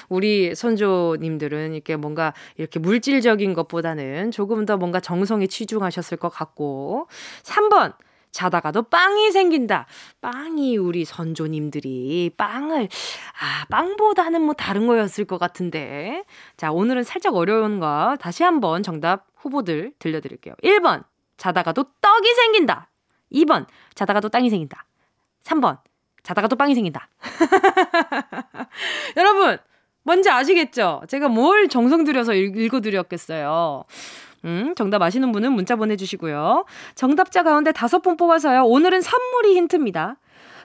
우리 0.09 0.55
선조님들은 0.55 1.75
이렇게 1.75 1.97
뭔가 1.97 2.33
이렇게 2.57 2.79
물질적인 2.79 3.53
것보다는 3.55 4.31
조금 4.31 4.65
더 4.65 4.77
뭔가 4.79 5.01
정성에 5.01 5.47
치중하셨을 5.49 6.17
것 6.17 6.31
같고, 6.31 7.09
3번. 7.43 7.93
자다가도 8.33 8.83
빵이 8.85 9.31
생긴다. 9.33 9.87
빵이 10.21 10.77
우리 10.77 11.05
선조님들이 11.05 12.33
빵을, 12.37 12.89
아, 13.41 13.65
빵보다는 13.71 14.43
뭐 14.43 14.55
다른 14.55 14.87
거였을 14.87 15.25
것 15.25 15.39
같은데. 15.39 16.25
자, 16.57 16.73
오늘은 16.73 17.05
살짝 17.05 17.35
어려운 17.35 17.81
거 17.81 18.17
다시 18.21 18.43
한번 18.43 18.83
정답 18.83 19.27
후보들 19.37 19.93
들려드릴게요. 19.99 20.55
1번. 20.63 21.05
자다가도 21.37 21.85
떡이 22.01 22.35
생긴다. 22.35 22.89
2번. 23.33 23.67
자다가도 23.95 24.29
땅이 24.29 24.51
생긴다. 24.51 24.85
3번. 25.45 25.79
자다가도 26.23 26.57
빵이 26.57 26.75
생긴다. 26.75 27.09
여러분, 29.17 29.59
뭔지 30.03 30.31
아시겠죠? 30.31 31.03
제가 31.09 31.29
뭘 31.29 31.69
정성 31.69 32.05
들여서 32.05 32.35
읽어드렸겠어요. 32.35 33.85
음, 34.45 34.75
정답 34.77 35.03
아시는 35.03 35.33
분은 35.33 35.53
문자 35.53 35.77
보내주시고요. 35.77 36.65
정답자 36.95 37.43
가운데 37.43 37.73
다섯 37.73 38.01
분 38.01 38.17
뽑아서요. 38.17 38.65
오늘은 38.65 39.01
선물이 39.01 39.57
힌트입니다. 39.57 40.17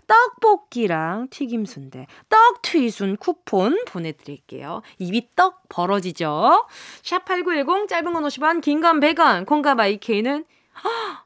떡볶이랑 0.05 1.29
튀김 1.29 1.63
순대, 1.65 2.07
떡 2.27 2.61
튀순 2.61 3.15
쿠폰 3.17 3.83
보내드릴게요. 3.87 4.81
입이 4.99 5.29
떡 5.35 5.63
벌어지죠? 5.69 6.67
샵8910 7.01 7.87
짧은 7.87 8.11
건 8.13 8.23
50원, 8.23 8.61
긴 8.61 8.81
건 8.81 8.99
100원, 8.99 9.45
콩과 9.45 9.75
마이케이는 9.75 10.43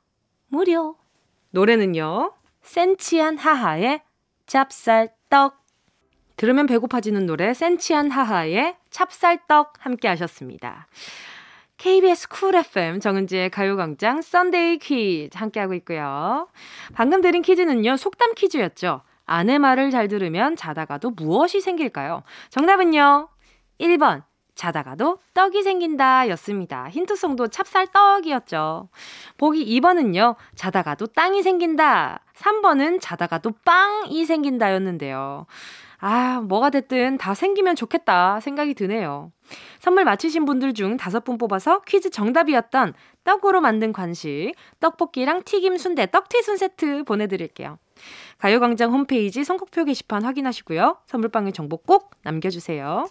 무료. 0.49 0.95
노래는요. 1.51 2.33
센치한 2.61 3.37
하하의 3.37 4.01
찹쌀떡. 4.45 5.57
들으면 6.35 6.67
배고파지는 6.67 7.25
노래 7.25 7.53
센치한 7.55 8.11
하하의 8.11 8.75
찹쌀떡 8.91 9.73
함께 9.79 10.07
하셨습니다. 10.09 10.87
KBS 11.77 12.29
쿨 12.29 12.55
FM 12.55 12.99
정은지의 12.99 13.51
가요광장 13.51 14.21
Sunday 14.21 14.79
퀴즈 14.79 15.37
함께하고 15.37 15.75
있고요. 15.75 16.47
방금 16.93 17.21
드린 17.21 17.43
퀴즈는요, 17.43 17.97
속담 17.97 18.33
퀴즈였죠. 18.35 19.01
아내 19.25 19.59
말을 19.59 19.91
잘 19.91 20.07
들으면 20.07 20.55
자다가도 20.55 21.11
무엇이 21.11 21.61
생길까요? 21.61 22.23
정답은요, 22.49 23.29
1번, 23.79 24.23
자다가도 24.55 25.19
떡이 25.35 25.61
생긴다 25.61 26.29
였습니다. 26.29 26.89
힌트송도 26.89 27.49
찹쌀떡이었죠. 27.49 28.89
보기 29.37 29.79
2번은요, 29.79 30.35
자다가도 30.55 31.07
땅이 31.07 31.43
생긴다. 31.43 32.21
3번은 32.35 32.99
자다가도 32.99 33.53
빵이 33.63 34.25
생긴다 34.25 34.73
였는데요. 34.73 35.45
아, 35.99 36.41
뭐가 36.41 36.69
됐든 36.69 37.17
다 37.17 37.33
생기면 37.33 37.75
좋겠다 37.75 38.39
생각이 38.39 38.73
드네요. 38.73 39.31
선물 39.79 40.03
맞히신 40.03 40.45
분들 40.45 40.73
중 40.73 40.97
다섯 40.97 41.23
분 41.23 41.37
뽑아서 41.37 41.81
퀴즈 41.81 42.09
정답이었던 42.09 42.93
떡으로 43.23 43.61
만든 43.61 43.91
간식, 43.91 44.53
떡볶이랑 44.79 45.43
튀김 45.43 45.77
순대, 45.77 46.05
떡튀순 46.09 46.57
세트 46.57 47.03
보내드릴게요. 47.03 47.79
가요광장 48.37 48.91
홈페이지 48.91 49.43
선곡표 49.43 49.85
게시판 49.85 50.23
확인하시고요. 50.23 50.97
선물방의 51.07 51.53
정보 51.53 51.77
꼭 51.77 52.11
남겨주세요. 52.23 53.07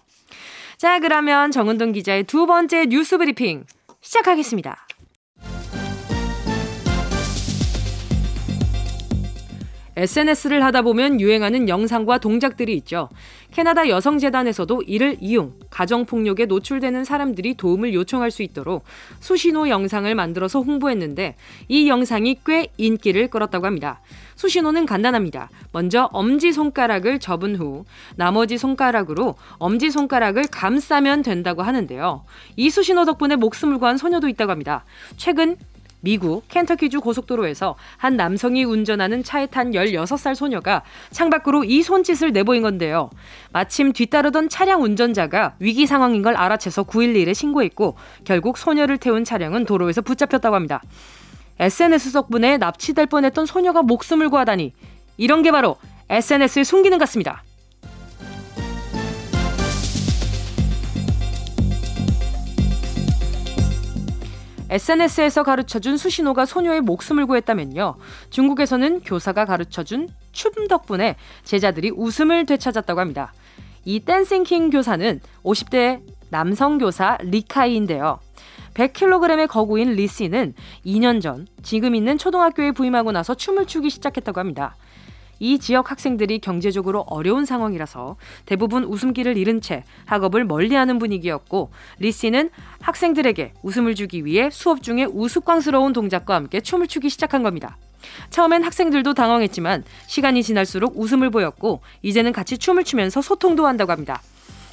자, 0.77 1.01
그러면 1.01 1.51
정은동 1.51 1.92
기자의 1.92 2.25
두 2.25 2.46
번째 2.46 2.87
뉴스 2.87 3.18
브리핑 3.18 3.64
시작하겠습니다. 4.01 4.87
SNS를 9.96 10.62
하다 10.62 10.82
보면 10.82 11.20
유행하는 11.20 11.68
영상과 11.68 12.18
동작들이 12.18 12.74
있죠. 12.76 13.09
캐나다 13.50 13.88
여성재단에서도 13.88 14.82
이를 14.82 15.16
이용 15.20 15.54
가정폭력에 15.70 16.44
노출되는 16.44 17.04
사람들이 17.04 17.54
도움을 17.54 17.94
요청할 17.94 18.31
수 18.31 18.42
있도록 18.42 18.85
수신호 19.21 19.71
영상을 19.71 20.14
만들어서 20.14 20.60
홍보했는데 20.60 21.37
이 21.68 21.88
영상이 21.88 22.40
꽤 22.44 22.68
인기를 22.77 23.29
끌었다고 23.29 23.64
합니다. 23.64 24.02
수신호는 24.35 24.85
간단합니다. 24.85 25.48
먼저 25.73 26.10
엄지손가락을 26.12 27.18
접은 27.18 27.56
후 27.56 27.87
나머지 28.16 28.58
손가락으로 28.58 29.35
엄지손가락을 29.58 30.44
감싸면 30.50 31.23
된다고 31.23 31.62
하는데요. 31.62 32.25
이 32.56 32.68
수신호 32.68 33.06
덕분에 33.06 33.37
목숨을 33.37 33.79
구한 33.79 33.96
소녀도 33.96 34.29
있다고 34.29 34.52
합니다. 34.52 34.85
최근 35.16 35.56
미국 36.01 36.47
켄터키주 36.49 37.01
고속도로에서 37.01 37.75
한 37.97 38.17
남성이 38.17 38.65
운전하는 38.65 39.23
차에 39.23 39.47
탄 39.47 39.73
16살 39.73 40.35
소녀가 40.35 40.83
창밖으로 41.11 41.65
이 41.65 41.83
손짓을 41.83 42.33
내보인 42.33 42.63
건데요. 42.63 43.11
마침 43.53 43.92
뒤따르던 43.92 44.49
차량 44.49 44.83
운전자가 44.83 45.55
위기 45.59 45.87
상황인 45.87 46.23
걸 46.23 46.37
알아채서 46.37 46.85
911에 46.85 47.35
신고했고 47.35 47.97
결국 48.25 48.59
소녀를 48.59 48.99
태운 48.99 49.25
차량은 49.25 49.65
도로에서 49.65 50.03
붙잡혔다고 50.03 50.55
합니다. 50.55 50.83
SNS 51.59 52.13
덕분에 52.13 52.59
납치될 52.59 53.07
뻔했던 53.07 53.47
소녀가 53.47 53.83
목숨을 53.83 54.29
구하다니 54.29 54.75
이런 55.17 55.42
게 55.42 55.51
바로 55.51 55.77
SNS의 56.11 56.65
숨기는 56.65 56.99
같습니다. 56.99 57.42
SNS에서 64.69 65.42
가르쳐준 65.44 65.96
수신호가 65.96 66.44
소녀의 66.44 66.81
목숨을 66.81 67.27
구했다면요. 67.27 67.94
중국에서는 68.31 69.00
교사가 69.00 69.44
가르쳐준 69.44 70.08
춤 70.33 70.69
덕분에 70.69 71.17
제자들이 71.44 71.90
웃음을 71.90 72.46
되찾았다고 72.46 73.00
합니다. 73.00 73.33
이 73.85 74.00
dancing 74.00 74.45
king 74.45 74.71
교사는 74.71 75.21
50대 75.44 76.00
남성 76.31 76.79
교사 76.79 77.17
리카이인데요. 77.21 78.19
100kg의 78.75 79.48
거구인 79.48 79.92
리 79.92 80.06
씨는 80.06 80.54
2년 80.85 81.23
전 81.23 81.46
지금 81.62 81.94
있는 81.94 82.19
초등학교에 82.19 82.73
부임하고 82.73 83.12
나서 83.12 83.35
춤을 83.35 83.67
추기 83.67 83.88
시작했다고 83.88 84.38
합니다. 84.40 84.77
이 85.38 85.58
지역 85.58 85.90
학생들이 85.90 86.38
경제적으로 86.38 87.00
어려운 87.08 87.44
상황이라서 87.44 88.16
대부분 88.46 88.84
웃음기를 88.84 89.37
잃은 89.37 89.60
채 89.60 89.84
학업을 90.06 90.44
멀리하는 90.44 90.98
분위기였고 90.98 91.70
리 91.98 92.12
씨는 92.12 92.50
학생들에게 92.80 93.54
웃음을 93.62 93.94
주기 93.94 94.24
위해 94.24 94.48
수업 94.50 94.82
중에 94.82 95.04
우스꽝스러운 95.04 95.92
동작과 95.92 96.34
함께 96.34 96.60
춤을 96.60 96.87
추기 96.87 97.08
시작한 97.08 97.42
겁니다. 97.42 97.76
처음엔 98.30 98.62
학생들도 98.62 99.14
당황했지만 99.14 99.84
시간이 100.06 100.42
지날수록 100.42 100.98
웃음을 100.98 101.30
보였고 101.30 101.80
이제는 102.02 102.32
같이 102.32 102.56
춤을 102.58 102.84
추면서 102.84 103.20
소통도 103.20 103.66
한다고 103.66 103.92
합니다. 103.92 104.22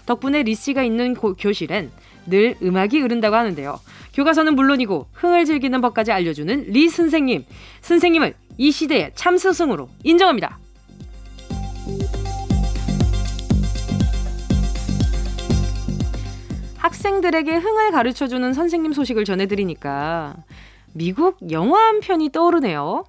덕분에 0.06 0.44
리 0.44 0.54
씨가 0.54 0.84
있는 0.84 1.14
고, 1.16 1.34
교실엔 1.34 1.92
늘 2.26 2.56
음악이 2.62 3.00
흐른다고 3.00 3.36
하는데요. 3.36 3.80
교과서는 4.14 4.56
물론이고 4.56 5.08
흥을 5.14 5.46
즐기는 5.46 5.80
법까지 5.82 6.12
알려주는 6.12 6.66
리 6.68 6.90
선생님. 6.90 7.46
선생님을 7.82 8.36
이 8.58 8.72
시대의 8.72 9.12
참 9.16 9.38
스승으로 9.38 9.90
인정합니다. 10.04 10.60
학생들에게 16.78 17.56
흥을 17.56 17.92
가르쳐주는 17.92 18.54
선생님 18.54 18.94
소식을 18.94 19.26
전해드리니까 19.26 20.36
미국 20.94 21.38
영화 21.50 21.80
한 21.88 22.02
편이 22.02 22.30
떠오르네요. 22.30 23.06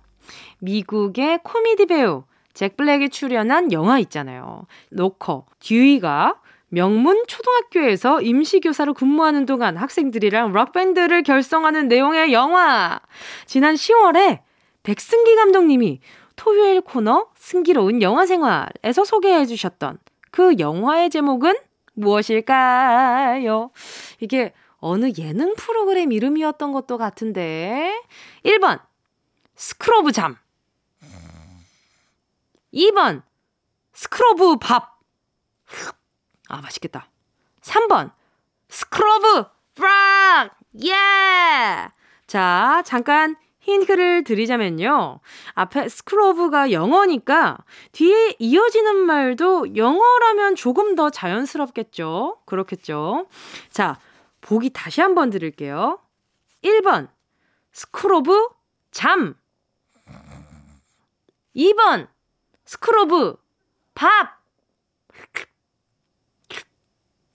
미국의 0.61 1.41
코미디 1.43 1.87
배우 1.87 2.25
잭 2.55 2.77
블랙이 2.77 3.11
출연한 3.11 3.73
영화 3.73 3.99
있잖아요. 3.99 4.67
로커 4.91 5.47
듀이가 5.59 6.37
명문 6.75 7.23
초등학교에서 7.29 8.21
임시교사로 8.21 8.95
근무하는 8.95 9.47
동안 9.47 9.77
학생들이랑 9.77 10.53
록밴드를 10.53 11.23
결성하는 11.23 11.87
내용의 11.87 12.33
영화. 12.33 13.01
지난 13.47 13.77
10월에 13.77 14.41
백승기 14.83 15.37
감독님이 15.37 16.01
토요일 16.35 16.81
코너 16.81 17.29
승기로운 17.37 18.03
영화 18.03 18.27
생활에서 18.27 19.05
소개해 19.05 19.47
주셨던 19.47 19.99
그 20.33 20.59
영화의 20.59 21.11
제목은 21.11 21.55
무엇일까요? 21.95 23.71
이게 24.19 24.53
어느 24.79 25.13
예능 25.17 25.55
프로그램 25.55 26.11
이름이었던 26.11 26.73
것도 26.73 26.99
같은데. 26.99 28.03
1번, 28.45 28.81
School 29.55 29.97
of 29.97 30.11
잠. 30.11 30.37
2번, 32.75 33.23
School 33.93 34.41
of 34.41 34.57
밥. 34.57 34.99
아, 36.55 36.61
맛있겠다. 36.61 37.09
3번, 37.63 38.13
School 38.69 39.47
of 39.75 39.98
Rock! 39.98 40.57
Yeah! 40.85 41.89
자, 42.29 42.83
잠깐 42.87 43.35
힌트를 43.59 44.23
드리자면요. 44.23 45.19
앞에 45.55 45.89
School 45.89 46.38
of가 46.38 46.71
영어니까 46.71 47.59
뒤에 47.91 48.37
이어지는 48.39 48.95
말도 48.95 49.75
영어라면 49.75 50.55
조금 50.55 50.95
더 50.95 51.11
자연스럽겠죠? 51.11 52.39
그렇겠죠? 52.45 53.27
자, 53.71 53.99
보기 54.41 54.71
다시 54.71 55.01
한번 55.01 55.31
드릴게요. 55.31 55.99
1번, 56.63 57.09
School 57.73 58.30
of 58.30 58.49
잠. 58.93 59.35
2번, 61.57 62.07
School 62.65 63.20
of 63.20 63.39
밥. 63.95 64.44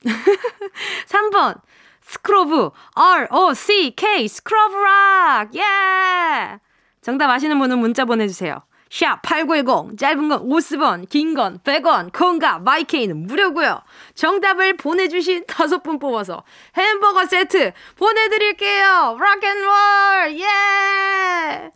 3번, 1.08 1.62
School 2.02 2.54
of 2.54 2.72
R-O-C-K 2.96 4.28
School 4.28 4.64
of 4.64 4.76
Rock 4.78 5.56
yeah! 5.56 6.60
정답 7.02 7.30
아시는 7.30 7.58
분은 7.60 7.80
문자 7.80 8.06
보내주세요. 8.06 8.62
샵 8.92 9.22
8910 9.22 10.00
짧은 10.00 10.30
건 10.30 10.50
50원 10.50 11.08
긴 11.10 11.36
건 11.36 11.60
100원 11.60 12.12
콩과 12.12 12.60
마이케이는 12.60 13.28
무료고요. 13.28 13.82
정답을 14.16 14.78
보내주신 14.78 15.46
다섯 15.48 15.84
분 15.84 16.00
뽑아서 16.00 16.44
햄버거 16.76 17.26
세트 17.26 17.72
보내드릴게요. 17.98 19.18
Rock 19.20 19.63
and 19.63 19.96
roll 19.96 20.40
yeah! 20.40 21.72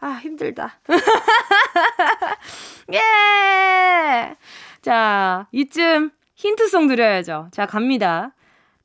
아 0.00 0.08
힘들다. 0.22 0.80
Yeah! 2.94 4.34
자 4.80 5.46
이쯤 5.52 6.12
힌트송 6.38 6.86
드려야죠. 6.86 7.48
자 7.50 7.66
갑니다. 7.66 8.32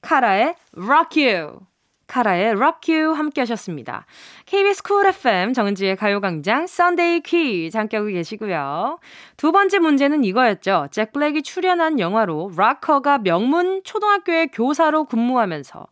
카라의 0.02 0.56
Rock 0.76 1.24
You. 1.24 1.60
카라의 2.08 2.54
Rock 2.54 2.96
You 2.96 3.14
함께 3.14 3.42
하셨습니다. 3.42 4.08
KBS 4.48 4.82
쿨 4.82 5.06
FM 5.06 5.54
정은지의 5.54 5.96
가요광장 5.96 6.66
Sunday 6.66 7.20
퀴즈 7.20 7.78
함께하고 7.78 8.10
계시고요. 8.10 8.98
두 9.38 9.52
번째 9.52 9.78
문제는 9.78 10.24
이거였죠. 10.24 10.88
잭 10.90 11.14
블랙이 11.14 11.44
출연한 11.44 12.00
영화로 12.00 12.52
락커가 12.58 13.20
명문 13.20 13.84
초등학교의 13.84 14.48
교사로 14.48 15.06
근무하면서 15.06 15.86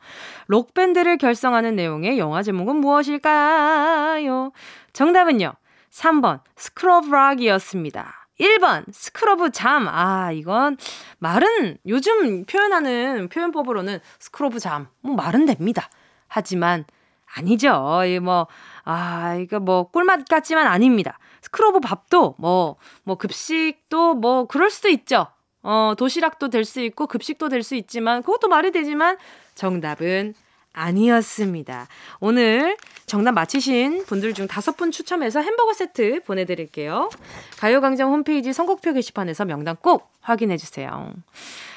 록밴드를 0.48 1.20
결성하는 1.20 1.76
내용의 1.76 2.18
영화 2.18 2.42
제목은 2.42 2.78
무엇일까요? 2.78 4.52
정답은요. 4.94 5.54
3번 5.92 6.40
School 6.56 6.95
of 6.95 7.08
Rock이었습니다. 7.12 8.21
1번, 8.42 8.86
School 8.92 9.37
of 9.37 9.52
잠. 9.52 9.88
아, 9.88 10.32
이건 10.32 10.78
말은 11.20 11.78
요즘 11.88 12.46
표현하는 12.46 13.30
표현법으로는 13.30 14.00
School 14.20 14.50
of 14.50 14.60
잠. 14.60 14.88
뭐 15.02 15.16
말은 15.16 15.46
됩니다. 15.46 15.90
하지만 16.28 16.86
아니죠. 17.34 18.02
이 18.08 18.20
뭐, 18.20 18.48
아, 18.84 19.36
이거 19.36 19.60
뭐 19.60 19.90
꿀맛 19.92 20.28
같지만 20.28 20.68
아닙니다. 20.68 21.20
School 21.42 21.70
of 21.70 21.80
밥도 21.80 22.36
뭐, 22.40 22.78
뭐 23.04 23.16
급식도 23.16 24.16
뭐 24.16 24.46
그럴 24.48 24.70
수도 24.70 24.90
있죠. 24.90 25.28
어, 25.64 25.94
도시락도 25.96 26.50
될 26.50 26.66
수 26.66 26.82
있고 26.82 27.06
급식도 27.08 27.48
될 27.50 27.62
수 27.64 27.76
있지만 27.76 28.24
그것도 28.24 28.48
말이 28.48 28.72
되지만 28.72 29.18
정답은 29.54 30.34
아니었습니다. 30.74 31.88
오늘 32.20 32.78
정답 33.06 33.34
맞히신 33.34 34.06
분들 34.06 34.34
중 34.34 34.48
다섯 34.48 34.78
분 34.78 34.92
추첨해서 34.92 35.42
햄버거 35.42 35.74
세트 35.74 36.24
보내드릴게요. 36.24 37.10
가요광장 37.58 38.10
홈페이지 38.12 38.54
선곡표 38.54 38.94
게시판에서 38.94 39.46
명단 39.46 39.76
꼭 39.76 40.10
확인해주세요. 40.22 41.14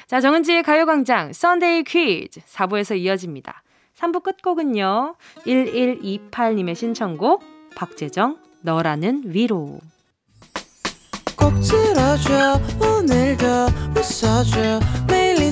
자, 0.07 0.21
정은지의 0.21 0.63
가요광장 0.63 1.33
Sunday 1.33 1.83
퀴즈 1.83 2.39
4부에서 2.41 2.97
이어집니다. 2.97 3.63
3부 3.97 4.23
끝곡은요. 4.23 5.15
1128님의 5.45 6.75
신청곡 6.75 7.43
박재정 7.75 8.37
너라는 8.61 9.23
위로 9.25 9.79
꼭 11.35 11.53
들어줘 11.61 12.59
오늘도 12.79 13.45
웃어줘 13.95 14.79
매일 15.07 15.51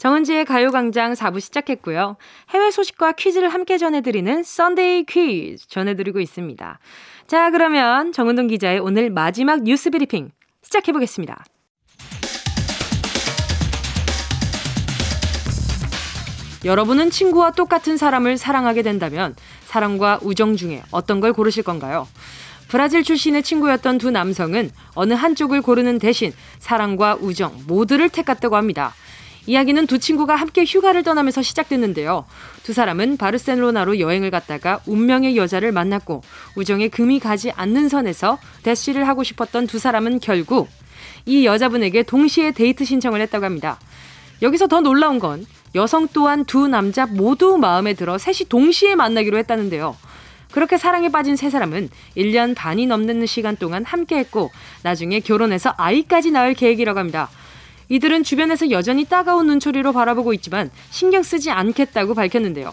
정은지의 0.00 0.46
가요광장 0.46 1.12
4부 1.12 1.40
시작했고요. 1.40 2.16
해외 2.48 2.70
소식과 2.70 3.12
퀴즈를 3.12 3.50
함께 3.50 3.76
전해드리는 3.76 4.42
Sunday 4.42 5.04
퀴즈 5.04 5.68
전해드리고 5.68 6.20
있습니다. 6.20 6.78
자, 7.26 7.50
그러면 7.50 8.10
정은동 8.10 8.46
기자의 8.46 8.78
오늘 8.78 9.10
마지막 9.10 9.62
뉴스 9.62 9.90
브리핑 9.90 10.30
시작해보겠습니다. 10.62 11.44
여러분은 16.64 17.10
친구와 17.10 17.50
똑같은 17.50 17.98
사람을 17.98 18.38
사랑하게 18.38 18.80
된다면 18.80 19.36
사랑과 19.66 20.18
우정 20.22 20.56
중에 20.56 20.82
어떤 20.90 21.20
걸 21.20 21.34
고르실 21.34 21.62
건가요? 21.62 22.08
브라질 22.68 23.02
출신의 23.02 23.42
친구였던 23.42 23.98
두 23.98 24.10
남성은 24.10 24.70
어느 24.94 25.12
한쪽을 25.12 25.60
고르는 25.60 25.98
대신 25.98 26.32
사랑과 26.58 27.18
우정 27.20 27.52
모두를 27.66 28.08
택했다고 28.08 28.56
합니다. 28.56 28.94
이야기는 29.50 29.88
두 29.88 29.98
친구가 29.98 30.36
함께 30.36 30.64
휴가를 30.64 31.02
떠나면서 31.02 31.42
시작됐는데요. 31.42 32.24
두 32.62 32.72
사람은 32.72 33.16
바르셀로나로 33.16 33.98
여행을 33.98 34.30
갔다가 34.30 34.78
운명의 34.86 35.36
여자를 35.36 35.72
만났고 35.72 36.22
우정에 36.54 36.86
금이 36.86 37.18
가지 37.18 37.50
않는 37.50 37.88
선에서 37.88 38.38
대시를 38.62 39.08
하고 39.08 39.24
싶었던 39.24 39.66
두 39.66 39.80
사람은 39.80 40.20
결국 40.20 40.68
이 41.26 41.46
여자분에게 41.46 42.04
동시에 42.04 42.52
데이트 42.52 42.84
신청을 42.84 43.20
했다고 43.22 43.44
합니다. 43.44 43.80
여기서 44.40 44.68
더 44.68 44.82
놀라운 44.82 45.18
건 45.18 45.44
여성 45.74 46.06
또한 46.12 46.44
두 46.44 46.68
남자 46.68 47.06
모두 47.06 47.58
마음에 47.58 47.94
들어 47.94 48.18
셋이 48.18 48.48
동시에 48.48 48.94
만나기로 48.94 49.36
했다는데요. 49.38 49.96
그렇게 50.52 50.78
사랑에 50.78 51.08
빠진 51.08 51.34
세 51.34 51.50
사람은 51.50 51.90
1년 52.16 52.54
반이 52.54 52.86
넘는 52.86 53.26
시간 53.26 53.56
동안 53.56 53.84
함께 53.84 54.16
했고 54.16 54.52
나중에 54.84 55.18
결혼해서 55.18 55.74
아이까지 55.76 56.30
낳을 56.30 56.54
계획이라고 56.54 57.00
합니다. 57.00 57.28
이들은 57.90 58.22
주변에서 58.22 58.70
여전히 58.70 59.04
따가운 59.04 59.48
눈초리로 59.48 59.92
바라보고 59.92 60.32
있지만 60.34 60.70
신경 60.90 61.22
쓰지 61.22 61.50
않겠다고 61.50 62.14
밝혔는데요. 62.14 62.72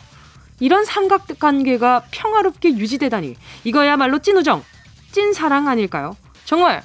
이런 0.60 0.86
삼각관계가 0.86 2.04
평화롭게 2.12 2.78
유지되다니 2.78 3.36
이거야말로 3.64 4.20
찐 4.20 4.38
우정, 4.38 4.64
찐 5.12 5.34
사랑 5.34 5.68
아닐까요? 5.68 6.16
정말 6.46 6.82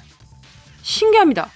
신기합니다. 0.81 1.49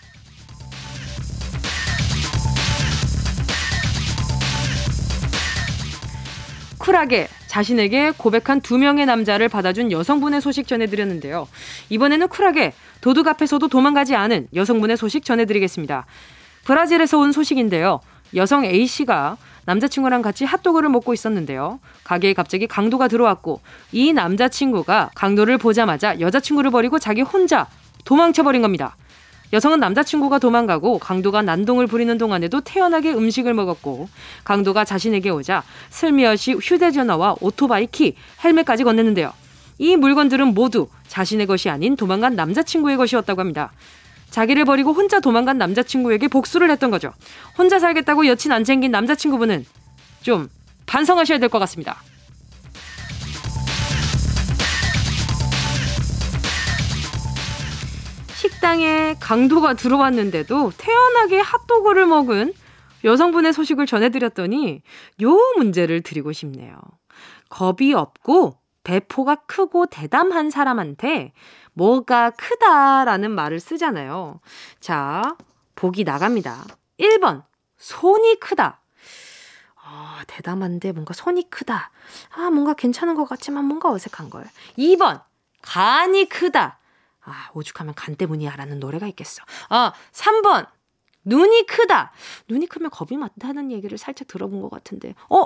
쿨하게 6.78 7.28
자신에게 7.48 8.12
고백한 8.16 8.62
두 8.62 8.78
명의 8.78 9.06
남자를 9.06 9.50
받아준 9.50 9.92
여성분의 9.92 10.42
소식 10.42 10.68
전해드렸는데요. 10.68 11.48
이번에는 11.90 12.28
쿨하게 12.28 12.74
도둑 13.02 13.28
앞에서도 13.28 13.68
도망가지 13.68 14.16
않은 14.16 14.48
여성분의 14.54 14.96
소식 14.96 15.26
전해드리겠습니다. 15.26 16.06
브라질에서 16.68 17.18
온 17.18 17.32
소식인데요. 17.32 18.02
여성 18.36 18.66
A씨가 18.66 19.38
남자친구랑 19.64 20.22
같이 20.22 20.44
핫도그를 20.44 20.90
먹고 20.90 21.14
있었는데요. 21.14 21.80
가게에 22.04 22.34
갑자기 22.34 22.68
강도가 22.68 23.08
들어왔고 23.08 23.62
이 23.94 24.12
남자친구가 24.12 25.12
강도를 25.16 25.58
보자마자 25.60 26.20
여자친구를 26.20 26.70
버리고 26.72 27.00
자기 27.00 27.22
혼자 27.22 27.68
도망쳐버린 28.04 28.62
겁니다. 28.62 28.98
여성은 29.54 29.80
남자친구가 29.80 30.40
도망가고 30.40 31.00
강도가 31.00 31.42
난동을 31.42 31.88
부리는 31.88 32.18
동안에도 32.18 32.60
태연하게 32.60 33.14
음식을 33.14 33.54
먹었고 33.54 34.10
강도가 34.44 34.84
자신에게 34.84 35.30
오자 35.30 35.64
슬미엇이 35.90 36.56
휴대전화와 36.56 37.38
오토바이 37.40 37.88
키, 37.88 38.16
헬멧까지 38.44 38.84
건넸는데요. 38.84 39.32
이 39.78 39.96
물건들은 39.96 40.54
모두 40.54 40.90
자신의 41.08 41.46
것이 41.46 41.70
아닌 41.70 41.96
도망간 41.96 42.36
남자친구의 42.36 42.98
것이었다고 42.98 43.40
합니다. 43.40 43.72
자기를 44.32 44.66
버리고 44.66 44.94
혼자 44.94 45.20
도망간 45.20 45.58
남자친구에게 45.58 46.28
복수를 46.28 46.70
했던 46.70 46.92
거죠. 46.92 47.14
혼자 47.58 47.80
살겠다고 47.80 48.28
여친 48.28 48.52
안 48.52 48.64
챙긴 48.64 48.92
남자친구분은 48.92 49.66
좀 50.22 50.50
반성하셔야 50.86 51.40
될 51.40 51.50
것 51.50 51.60
같습니다. 51.60 51.98
식당에 58.36 59.16
강도가 59.20 59.74
들어왔는데도 59.74 60.72
태연하게 60.78 61.40
핫도그를 61.40 62.06
먹은 62.06 62.54
여성분의 63.04 63.54
소식을 63.54 63.86
전해드렸더니 63.86 64.82
요 65.22 65.38
문제를 65.58 66.02
드리고 66.02 66.34
싶네요. 66.34 66.78
겁이 67.50 67.94
없고 67.94 68.58
배포가 68.84 69.36
크고 69.48 69.88
대담한 69.88 70.50
사람한테 70.50 71.34
뭐가 71.78 72.32
크다라는 72.32 73.32
말을 73.32 73.60
쓰잖아요. 73.60 74.40
자, 74.80 75.38
보기 75.76 76.04
나갑니다. 76.04 76.66
1번, 77.00 77.44
손이 77.78 78.40
크다. 78.40 78.82
아, 79.76 80.24
대담한데 80.26 80.92
뭔가 80.92 81.14
손이 81.14 81.52
크다. 81.52 81.92
아, 82.36 82.50
뭔가 82.50 82.74
괜찮은 82.74 83.14
것 83.14 83.26
같지만 83.26 83.66
뭔가 83.66 83.92
어색한 83.92 84.32
걸. 84.32 84.50
2번, 84.78 85.22
간이 85.62 86.30
크다. 86.30 86.80
아, 87.22 87.50
오죽하면 87.54 87.94
간 87.94 88.16
때문이야 88.16 88.56
라는 88.56 88.80
노래가 88.80 89.06
있겠어. 89.08 89.44
아, 89.70 89.94
3번. 90.14 90.68
눈이 91.26 91.68
크다. 91.68 92.12
눈이 92.48 92.68
크면 92.68 92.90
겁이 92.90 93.18
많다는 93.18 93.70
얘기를 93.72 93.98
살짝 94.00 94.28
들어본 94.28 94.62
것 94.62 94.72
같은데. 94.72 95.14
어? 95.30 95.44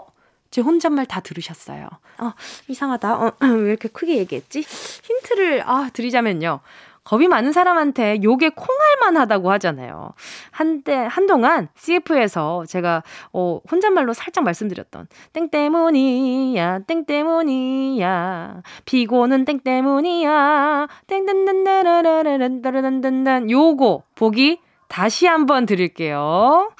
제 0.51 0.61
혼잣말 0.61 1.05
다 1.05 1.19
들으셨어요. 1.21 1.87
어, 2.19 2.31
이상하다. 2.67 3.15
어, 3.15 3.33
왜 3.41 3.69
이렇게 3.69 3.89
크게 3.89 4.17
얘기했지? 4.17 4.61
힌트를, 4.61 5.63
아, 5.65 5.89
드리자면요. 5.93 6.59
겁이 7.03 7.27
많은 7.27 7.51
사람한테 7.51 8.19
요게 8.21 8.49
콩알만 8.49 9.17
하다고 9.17 9.51
하잖아요. 9.53 10.13
한때, 10.51 11.07
한동안 11.09 11.67
CF에서 11.75 12.65
제가, 12.67 13.01
어, 13.33 13.59
혼잣말로 13.71 14.13
살짝 14.13 14.43
말씀드렸던, 14.43 15.07
땡 15.33 15.49
때문이야, 15.49 16.81
땡 16.85 17.05
때문이야, 17.05 18.61
피고는 18.85 19.45
땡 19.45 19.61
때문이야, 19.61 20.87
땡딴딴따라라란따라단단 21.07 23.49
요거, 23.49 24.03
보기 24.13 24.59
다시 24.87 25.25
한번 25.25 25.65
드릴게요. 25.65 26.71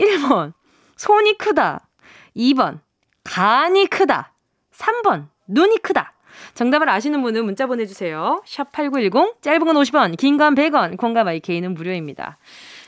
1번, 0.00 0.54
손이 0.96 1.36
크다. 1.36 1.86
2번, 2.34 2.78
간이 3.26 3.86
크다. 3.86 4.32
3번, 4.72 5.28
눈이 5.48 5.78
크다. 5.78 6.12
정답을 6.54 6.88
아시는 6.88 7.22
분은 7.22 7.44
문자 7.44 7.66
보내주세요. 7.66 8.42
샵 8.44 8.70
8910, 8.72 9.42
짧은 9.42 9.66
건 9.66 9.76
50원, 9.76 10.16
긴 10.16 10.36
건 10.36 10.54
100원, 10.54 10.96
콩과 10.96 11.24
마이케이는 11.24 11.74
무료입니다. 11.74 12.38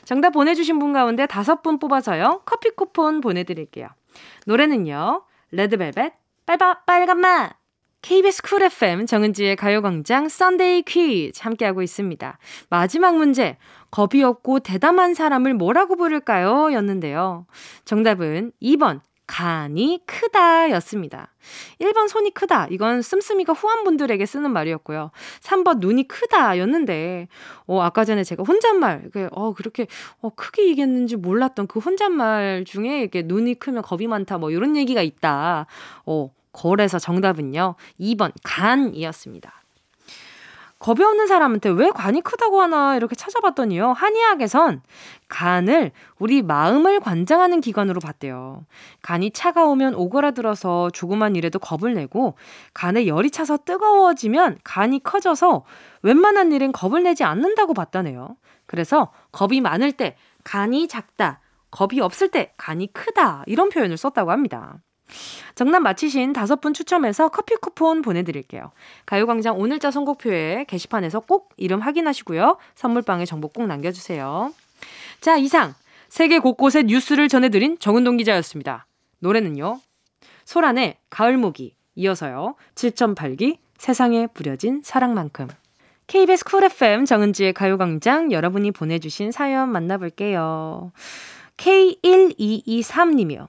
정답 0.04 0.30
보내주신 0.30 0.78
분 0.78 0.92
가운데 0.92 1.26
다섯 1.26 1.62
분 1.62 1.78
뽑아서요. 1.78 2.42
커피 2.44 2.70
쿠폰 2.70 3.20
보내드릴게요. 3.20 3.88
노래는요. 4.46 5.22
레드벨벳, 5.50 6.12
빨바, 6.46 6.84
빨간맛. 6.84 7.56
KBS 8.00 8.42
쿨 8.42 8.62
FM 8.62 9.06
정은지의 9.06 9.56
가요광장 9.56 10.28
Sunday 10.28 10.82
퀴즈 10.82 11.40
함께하고 11.42 11.82
있습니다. 11.82 12.38
마지막 12.70 13.16
문제. 13.16 13.56
겁이 13.90 14.22
없고 14.22 14.60
대담한 14.60 15.14
사람을 15.14 15.54
뭐라고 15.54 15.96
부를까요? 15.96 16.72
였는데요. 16.72 17.46
정답은 17.84 18.52
2번 18.62 19.00
간이 19.28 20.00
크다 20.06 20.70
였습니다. 20.70 21.28
1번 21.80 22.08
손이 22.08 22.32
크다. 22.32 22.66
이건 22.70 23.02
씀씀이가 23.02 23.52
후한분들에게 23.52 24.24
쓰는 24.26 24.50
말이었고요. 24.50 25.12
3번 25.40 25.78
눈이 25.78 26.08
크다 26.08 26.58
였는데, 26.58 27.28
어, 27.66 27.80
아까 27.82 28.04
전에 28.04 28.24
제가 28.24 28.42
혼잣말, 28.42 29.10
그, 29.12 29.28
어, 29.30 29.52
그렇게, 29.52 29.86
어, 30.20 30.30
크게 30.30 30.66
얘기했는지 30.68 31.16
몰랐던 31.16 31.66
그 31.68 31.78
혼잣말 31.78 32.64
중에 32.66 33.00
이렇게 33.00 33.22
눈이 33.22 33.56
크면 33.56 33.82
겁이 33.82 34.06
많다, 34.08 34.38
뭐, 34.38 34.50
이런 34.50 34.76
얘기가 34.76 35.02
있다. 35.02 35.66
어, 36.06 36.30
거래서 36.52 36.98
정답은요. 36.98 37.74
2번 38.00 38.32
간이었습니다. 38.42 39.57
겁이 40.78 41.02
없는 41.02 41.26
사람한테 41.26 41.70
왜 41.70 41.90
간이 41.90 42.20
크다고 42.20 42.60
하나 42.62 42.94
이렇게 42.94 43.16
찾아봤더니요. 43.16 43.92
한의학에선 43.92 44.82
간을 45.28 45.90
우리 46.18 46.42
마음을 46.42 47.00
관장하는 47.00 47.60
기관으로 47.60 48.00
봤대요. 48.00 48.64
간이 49.02 49.32
차가우면 49.32 49.94
오그라들어서 49.94 50.90
조그만 50.90 51.34
일에도 51.34 51.58
겁을 51.58 51.94
내고 51.94 52.36
간에 52.74 53.08
열이 53.08 53.30
차서 53.30 53.58
뜨거워지면 53.64 54.58
간이 54.62 55.02
커져서 55.02 55.64
웬만한 56.02 56.52
일엔 56.52 56.70
겁을 56.70 57.02
내지 57.02 57.24
않는다고 57.24 57.74
봤다네요. 57.74 58.36
그래서 58.66 59.12
겁이 59.32 59.60
많을 59.60 59.92
때 59.92 60.16
간이 60.44 60.86
작다, 60.86 61.40
겁이 61.72 62.00
없을 62.00 62.28
때 62.28 62.52
간이 62.56 62.92
크다 62.92 63.42
이런 63.46 63.68
표현을 63.68 63.96
썼다고 63.96 64.30
합니다. 64.30 64.78
정답 65.54 65.80
맞히신 65.80 66.32
다섯 66.32 66.60
분 66.60 66.74
추첨해서 66.74 67.28
커피 67.28 67.54
쿠폰 67.56 68.02
보내드릴게요. 68.02 68.70
가요광장 69.06 69.58
오늘자 69.58 69.90
선곡표에 69.90 70.64
게시판에서 70.68 71.20
꼭 71.20 71.52
이름 71.56 71.80
확인하시고요. 71.80 72.58
선물방에 72.74 73.24
정보 73.24 73.48
꼭 73.48 73.66
남겨주세요. 73.66 74.52
자, 75.20 75.36
이상 75.36 75.74
세계 76.08 76.38
곳곳의 76.38 76.84
뉴스를 76.84 77.28
전해드린 77.28 77.78
정은동 77.78 78.16
기자였습니다. 78.18 78.86
노래는요. 79.20 79.80
소란의 80.44 80.96
가을목이 81.10 81.74
이어서요. 81.94 82.54
7008기 82.74 83.58
세상에 83.76 84.26
뿌려진 84.28 84.80
사랑만큼 84.84 85.48
KBS 86.06 86.44
쿨 86.44 86.64
FM 86.64 87.04
정은지의 87.04 87.52
가요광장 87.52 88.32
여러분이 88.32 88.70
보내주신 88.72 89.30
사연 89.30 89.70
만나볼게요. 89.70 90.92
K1223님이요. 91.58 93.48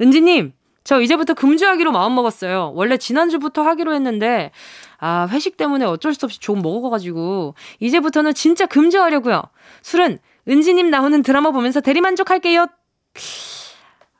은지님, 0.00 0.52
저 0.84 1.00
이제부터 1.00 1.34
금주하기로 1.34 1.92
마음먹었어요. 1.92 2.72
원래 2.74 2.96
지난주부터 2.96 3.62
하기로 3.62 3.94
했는데, 3.94 4.50
아, 4.98 5.28
회식 5.30 5.56
때문에 5.56 5.84
어쩔 5.84 6.14
수 6.14 6.26
없이 6.26 6.38
좀 6.40 6.60
먹어가지고, 6.62 7.54
이제부터는 7.80 8.34
진짜 8.34 8.66
금주하려고요. 8.66 9.42
술은 9.82 10.18
은지님 10.48 10.90
나오는 10.90 11.22
드라마 11.22 11.50
보면서 11.50 11.80
대리만족할게요. 11.80 12.66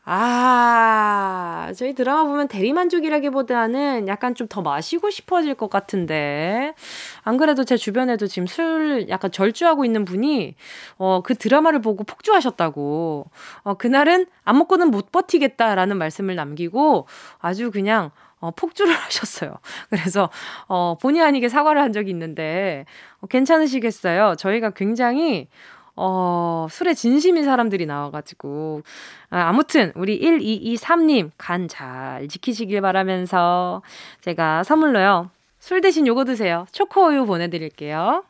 아, 0.05 1.73
저희 1.77 1.95
드라마 1.95 2.25
보면 2.25 2.49
대리만족이라기보다는 2.49 4.09
약간 4.09 4.35
좀 4.35 4.49
더 4.49 4.61
마시고 4.61 5.09
싶어질 5.11 5.55
것 5.55 5.71
같은데. 5.71 6.75
안 7.23 7.37
그래도 7.39 7.65
제 7.65 7.77
주변에도 7.77 8.27
지금 8.27 8.47
술 8.47 9.07
약간 9.09 9.31
절주하고 9.31 9.85
있는 9.85 10.05
분이, 10.05 10.57
어, 10.99 11.23
그 11.23 11.35
드라마를 11.37 11.81
보고 11.81 12.03
폭주하셨다고. 12.05 13.31
어, 13.63 13.75
그날은 13.75 14.27
안 14.45 14.59
먹고는 14.59 14.91
못 14.91 15.13
버티겠다라는 15.13 15.97
말씀을 15.97 16.35
남기고 16.35 17.07
아주 17.39 17.71
그냥, 17.71 18.11
어, 18.41 18.51
폭주를 18.51 18.93
하셨어요. 19.07 19.55
그래서, 19.89 20.29
어, 20.69 20.97
본의 21.01 21.23
아니게 21.23 21.49
사과를 21.49 21.81
한 21.81 21.93
적이 21.93 22.11
있는데, 22.11 22.85
어, 23.21 23.27
괜찮으시겠어요? 23.29 24.35
저희가 24.37 24.71
굉장히, 24.71 25.49
어, 25.97 26.67
술에 26.71 26.95
진심인 26.95 27.45
사람들이 27.45 27.87
나와가지고. 27.87 28.83
아, 29.31 29.53
무튼 29.53 29.93
우리 29.95 30.21
1223님, 30.21 31.31
간 31.39 31.69
잘 31.69 32.29
지키시길 32.29 32.81
바라면서 32.81 33.83
제가 34.21 34.63
선물로요. 34.65 35.31
술 35.59 35.81
대신 35.81 36.07
요거 36.07 36.25
드세요. 36.25 36.67
초코우유 36.73 37.27
보내드릴게요. 37.27 38.25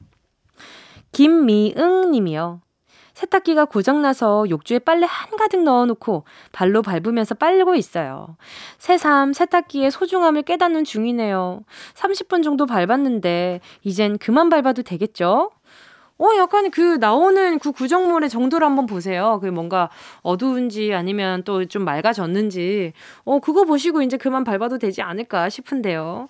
김미응 1.12 2.10
님이요. 2.10 2.60
세탁기가 3.14 3.66
고장나서 3.66 4.46
욕조에 4.48 4.78
빨래 4.80 5.06
한가득 5.08 5.62
넣어놓고 5.62 6.24
발로 6.52 6.82
밟으면서 6.82 7.34
빨고 7.34 7.74
있어요. 7.74 8.36
새삼 8.78 9.32
세탁기의 9.34 9.90
소중함을 9.90 10.42
깨닫는 10.42 10.84
중이네요. 10.84 11.62
30분 11.94 12.42
정도 12.42 12.64
밟았는데 12.66 13.60
이젠 13.82 14.18
그만 14.18 14.48
밟아도 14.48 14.82
되겠죠? 14.82 15.50
어, 16.22 16.36
약간 16.38 16.70
그 16.70 16.98
나오는 17.00 17.58
그 17.58 17.72
구정물의 17.72 18.30
정도를 18.30 18.64
한번 18.66 18.86
보세요. 18.86 19.40
그 19.42 19.46
뭔가 19.46 19.90
어두운지 20.22 20.94
아니면 20.94 21.42
또 21.44 21.62
좀 21.72 21.84
맑아졌는지. 21.84 22.92
어, 23.24 23.38
그거 23.40 23.64
보시고 23.64 24.02
이제 24.02 24.16
그만 24.16 24.44
밟아도 24.44 24.78
되지 24.78 25.00
않을까 25.02 25.48
싶은데요. 25.48 26.28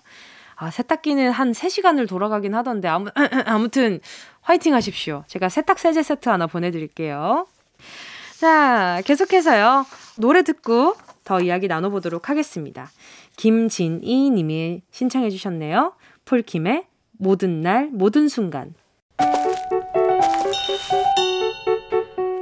아, 0.55 0.71
세탁기는 0.71 1.31
한 1.31 1.51
3시간을 1.51 2.07
돌아가긴 2.07 2.53
하던데, 2.55 2.87
아무, 2.87 3.09
아무튼, 3.45 3.99
화이팅 4.41 4.73
하십시오. 4.73 5.23
제가 5.27 5.49
세탁 5.49 5.79
세제 5.79 6.01
세트 6.03 6.29
하나 6.29 6.47
보내드릴게요. 6.47 7.47
자, 8.39 9.01
계속해서요. 9.05 9.85
노래 10.17 10.43
듣고 10.43 10.95
더 11.23 11.41
이야기 11.41 11.67
나눠보도록 11.67 12.29
하겠습니다. 12.29 12.89
김진희 13.37 14.29
님이 14.29 14.81
신청해 14.91 15.29
주셨네요. 15.29 15.93
폴킴의 16.25 16.85
모든 17.17 17.61
날, 17.61 17.89
모든 17.91 18.27
순간. 18.27 18.75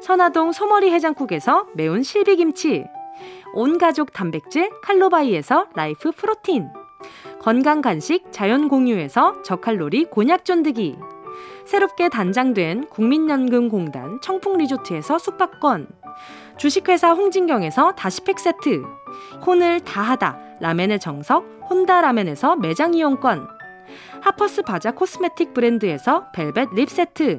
선화동 0.00 0.52
소머리 0.52 0.90
해장국에서 0.90 1.66
매운 1.74 2.02
실비김치, 2.02 2.86
온가족 3.54 4.12
단백질 4.12 4.70
칼로바이에서 4.82 5.68
life 5.74 6.10
프로틴, 6.12 6.68
건강 7.40 7.80
간식 7.80 8.26
자연 8.32 8.68
공유에서 8.68 9.42
저칼로리 9.42 10.04
곤약 10.06 10.44
쫀득이, 10.44 10.96
새롭게 11.64 12.08
단장된 12.08 12.88
국민연금공단 12.88 14.20
청풍리조트에서 14.20 15.18
숙박권, 15.18 15.88
주식회사 16.56 17.12
홍진경에서 17.12 17.92
다시팩 17.92 18.38
세트, 18.38 18.82
혼을 19.44 19.80
다하다 19.80 20.38
라멘의 20.60 21.00
정석 21.00 21.44
혼다 21.68 22.00
라멘에서 22.00 22.56
매장 22.56 22.94
이용권, 22.94 23.46
Harper's 24.22 24.62
Bazaar 24.62 24.92
cosmetic 24.92 25.54
브랜드에서 25.54 26.30
벨벳 26.32 26.68
lip 26.74 26.90
세트, 26.90 27.38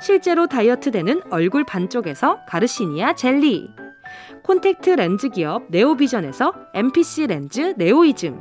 실제로 0.00 0.46
다이어트 0.46 0.90
되는 0.90 1.20
얼굴 1.30 1.64
반쪽에서 1.64 2.40
가르시니아 2.46 3.14
젤리. 3.14 3.74
콘택트 4.42 4.90
렌즈 4.90 5.28
기업 5.28 5.64
네오비전에서 5.68 6.52
MPC 6.74 7.26
렌즈 7.26 7.74
네오이즘. 7.76 8.40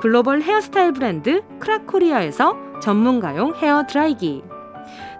글로벌 0.00 0.42
헤어스타일 0.42 0.92
브랜드 0.92 1.42
크라코리아에서 1.60 2.56
전문가용 2.80 3.54
헤어 3.56 3.84
드라이기. 3.86 4.42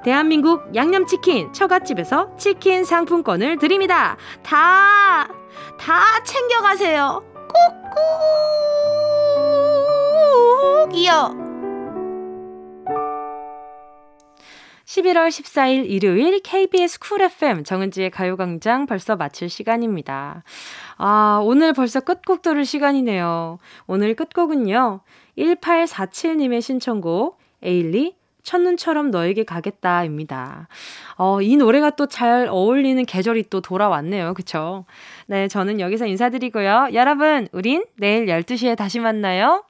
대한민국 0.05 0.75
양념치킨 0.75 1.53
처갓집에서 1.53 2.37
치킨 2.37 2.85
상품권을 2.85 3.59
드립니다. 3.59 4.17
다, 4.43 5.29
다 5.79 6.23
챙겨가세요. 6.25 7.23
꾹꾹이요. 10.89 11.48
11월 14.89 15.29
14일 15.29 15.85
일요일 15.87 16.41
KBS 16.41 16.99
Cool 16.99 17.21
FM 17.21 17.63
정은지의 17.63 18.11
가요광장 18.11 18.87
벌써 18.87 19.17
마칠 19.17 19.51
시간입니다. 19.51 20.45
아, 20.97 21.41
오늘 21.45 21.75
벌써 21.75 22.01
끝곡 22.01 22.41
들을 22.41 22.65
시간이네요. 22.65 23.59
오늘 23.87 24.15
끝곡은요. 24.15 25.01
1847님의 25.37 26.63
신청곡 26.63 27.39
에일리 27.63 28.17
첫눈처럼 28.43 29.11
너에게 29.11 29.45
가겠다입니다. 29.45 30.69
어, 31.19 31.43
이 31.43 31.59
노래가 31.59 31.91
또 31.91 32.07
잘 32.07 32.49
어울리는 32.49 33.05
계절이 33.05 33.51
또 33.51 33.61
돌아왔네요. 33.61 34.33
그쵸? 34.33 34.87
네, 35.27 35.49
저는 35.49 35.81
여기서 35.81 36.07
인사드리고요. 36.07 36.89
여러분, 36.95 37.47
우린 37.53 37.85
내일 37.99 38.25
12시에 38.25 38.75
다시 38.75 39.01
만나요. 39.01 39.68